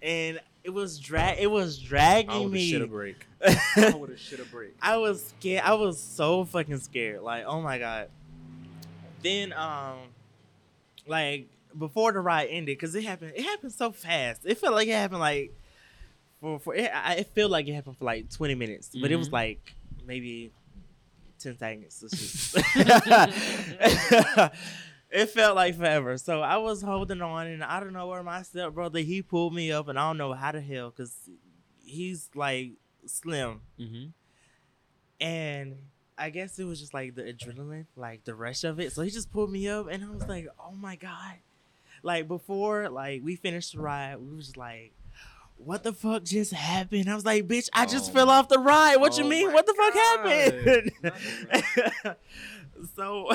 [0.02, 1.40] and it was drag.
[1.40, 2.90] It was I dragging would have shit a me.
[2.90, 3.26] break.
[3.76, 4.76] I would have shit a break.
[4.82, 5.64] I was scared.
[5.66, 7.22] I was so fucking scared.
[7.22, 8.10] Like, oh my god.
[9.22, 9.98] Then, um,
[11.08, 13.34] like before the ride ended, because it happened.
[13.36, 14.42] It happened so fast.
[14.46, 15.52] It felt like it happened like
[16.42, 16.76] for for.
[16.76, 19.34] It, I, it felt like it happened for like twenty minutes, but it was Mhm.
[19.34, 19.76] like
[20.06, 20.52] maybe
[21.44, 22.56] ten seconds.
[25.16, 26.18] It felt like forever.
[26.18, 29.72] So I was holding on, and I don't know where my stepbrother he pulled me
[29.72, 31.16] up, and I don't know how the hell because
[31.86, 32.72] he's like
[33.06, 34.06] slim Mm-hmm.
[35.20, 35.76] and
[36.18, 38.92] I guess it was just like the adrenaline, like the rush of it.
[38.92, 41.36] So he just pulled me up, and I was like, "Oh my god!"
[42.02, 44.94] Like before, like we finished the ride, we was just like,
[45.58, 48.60] "What the fuck just happened?" I was like, "Bitch, I just Oh fell off the
[48.60, 48.98] ride.
[48.98, 49.54] What you Oh mean?
[49.54, 49.94] What the God.
[49.94, 52.18] fuck happened?"
[52.96, 53.30] so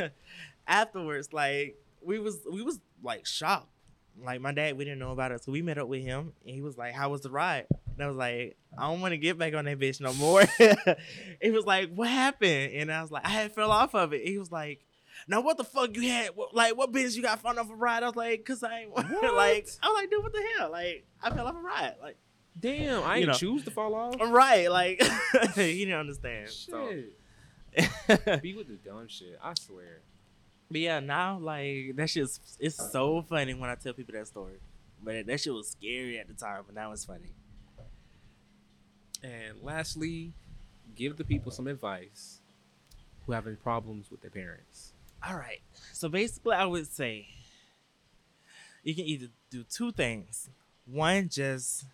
[0.66, 3.68] afterwards, like we was we was like shocked.
[4.22, 6.54] Like my dad, we didn't know about it, so we met up with him, and
[6.54, 9.18] he was like, "How was the ride?" And I was like, "I don't want to
[9.18, 10.42] get back on that bitch no more."
[11.42, 14.26] he was like, "What happened?" And I was like, "I had fell off of it."
[14.26, 14.85] He was like,
[15.28, 16.30] "Now what the fuck you had?
[16.52, 18.90] Like what business you got falling off a ride?" I was like, "Cause I ain't
[18.96, 21.94] like." I was like, "Dude, what the hell?" Like I fell off a ride.
[22.00, 22.16] Like
[22.58, 23.34] Damn, I You ain't know.
[23.34, 24.14] choose to fall off.
[24.20, 24.70] Right.
[24.70, 25.02] Like
[25.54, 26.48] he didn't understand.
[26.50, 26.90] So.
[26.90, 28.42] Shit.
[28.42, 29.38] Be with the dumb shit.
[29.42, 30.00] I swear.
[30.70, 34.54] But yeah, now like that shit's it's so funny when I tell people that story.
[35.02, 37.32] But that shit was scary at the time, but now it's funny.
[39.22, 40.32] And lastly,
[40.94, 42.40] give the people some advice
[43.26, 44.92] who having problems with their parents.
[45.22, 45.60] All right.
[45.92, 47.28] So basically, I would say
[48.82, 50.48] you can either do two things.
[50.86, 51.84] One, just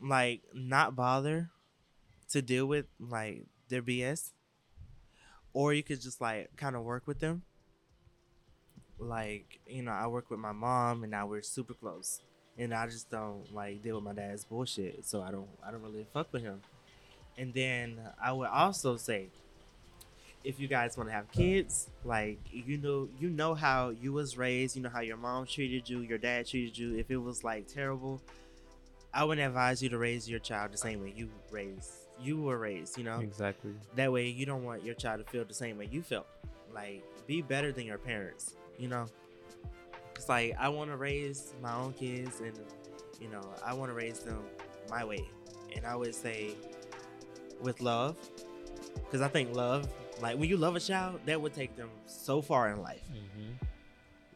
[0.00, 1.50] like not bother
[2.30, 4.30] to deal with like their BS,
[5.52, 7.42] or you could just like kind of work with them.
[8.98, 12.20] Like you know, I work with my mom, and now we're super close,
[12.56, 15.04] and I just don't like deal with my dad's bullshit.
[15.06, 16.60] So I don't, I don't really fuck with him.
[17.36, 19.30] And then I would also say
[20.44, 24.36] if you guys want to have kids, like you know, you know how you was
[24.36, 26.96] raised, you know how your mom treated you, your dad treated you.
[26.96, 28.20] If it was like terrible,
[29.12, 31.90] I wouldn't advise you to raise your child the same way you raised,
[32.20, 32.98] you were raised.
[32.98, 33.72] You know, Exactly.
[33.96, 36.26] that way you don't want your child to feel the same way you felt.
[36.74, 38.54] Like, be better than your parents.
[38.78, 39.06] You know,
[40.14, 42.58] it's like I want to raise my own kids, and
[43.20, 44.42] you know, I want to raise them
[44.90, 45.24] my way.
[45.74, 46.50] And I would say
[47.60, 48.16] with love,
[49.04, 49.88] because I think love,
[50.20, 53.02] like when you love a child, that would take them so far in life.
[53.12, 53.64] Mm-hmm.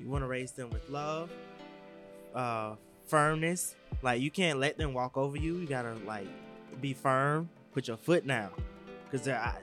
[0.00, 1.30] You want to raise them with love,
[2.34, 2.74] uh,
[3.06, 3.74] firmness.
[4.02, 5.56] Like you can't let them walk over you.
[5.56, 6.28] You gotta like
[6.80, 7.48] be firm.
[7.72, 8.50] Put your foot down,
[9.04, 9.56] because they're, I,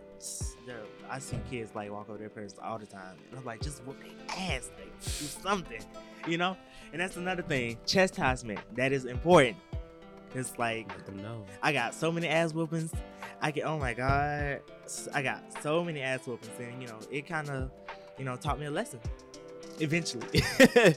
[0.66, 0.78] they're,
[1.10, 3.84] I see kids like walk over their parents all the time, and I'm like, just
[3.84, 5.82] whoop their ass, like do something,
[6.28, 6.56] you know.
[6.94, 8.60] And that's another thing, chastisement.
[8.76, 9.58] That is important.
[10.34, 11.46] It's like Let them know.
[11.62, 12.94] I got so many ass whoopings.
[13.42, 14.62] I get oh my god,
[15.14, 17.72] I got so many ass whoopings, and you know it kind of,
[18.18, 19.00] you know, taught me a lesson.
[19.80, 20.26] Eventually,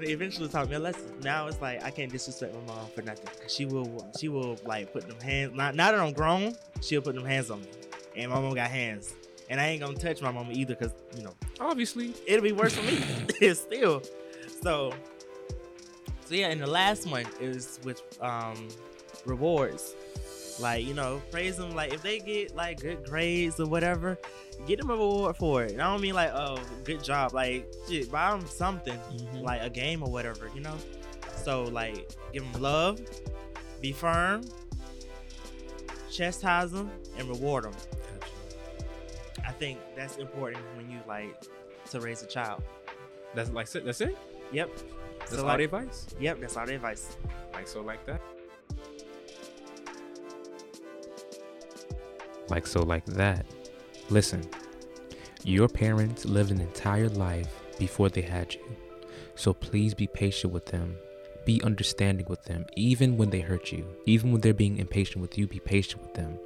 [0.00, 1.18] eventually taught me a lesson.
[1.22, 3.28] Now it's like I can't disrespect my mom for nothing.
[3.48, 5.54] She will, she will like put them hands.
[5.54, 7.68] Not now that I'm grown, she'll put them hands on me,
[8.16, 9.14] and my mom got hands,
[9.50, 12.14] and I ain't gonna touch my mama either, cause you know Obviously.
[12.26, 12.98] it'll be worse for me
[13.40, 14.02] It's still.
[14.62, 14.92] So,
[16.24, 18.68] so yeah, and the last one is with um
[19.26, 19.94] rewards.
[20.60, 21.70] Like you know, praise them.
[21.74, 24.18] Like if they get like good grades or whatever,
[24.66, 25.72] get them a reward for it.
[25.72, 27.34] And I don't mean like oh good job.
[27.34, 29.42] Like shit, buy them something Mhm.
[29.42, 30.50] like a game or whatever.
[30.54, 30.76] You know.
[31.42, 33.00] So like give them love,
[33.80, 34.42] be firm,
[36.10, 37.74] chastise them, and reward them.
[39.46, 41.34] I think that's important when you like
[41.90, 42.62] to raise a child.
[43.34, 43.84] That's like it.
[43.84, 44.16] That's it.
[44.52, 44.70] Yep.
[45.18, 46.06] That's So, all like- the advice.
[46.20, 47.16] Yep, that's all the advice.
[47.52, 48.20] Like so, like that.
[52.48, 53.46] Like so, like that.
[54.10, 54.48] Listen,
[55.44, 58.76] your parents lived an entire life before they had you.
[59.34, 60.96] So please be patient with them.
[61.44, 63.84] Be understanding with them, even when they hurt you.
[64.06, 66.38] Even when they're being impatient with you, be patient with them.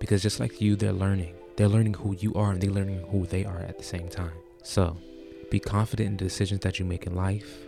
[0.00, 1.34] Because just like you, they're learning.
[1.56, 4.32] They're learning who you are and they're learning who they are at the same time.
[4.64, 4.96] So
[5.50, 7.58] be confident in the decisions that you make in life.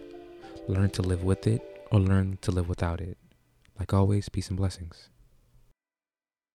[0.67, 1.62] Learn to live with it
[1.93, 3.17] or learn to live without it.
[3.79, 5.11] Like always, peace and blessings.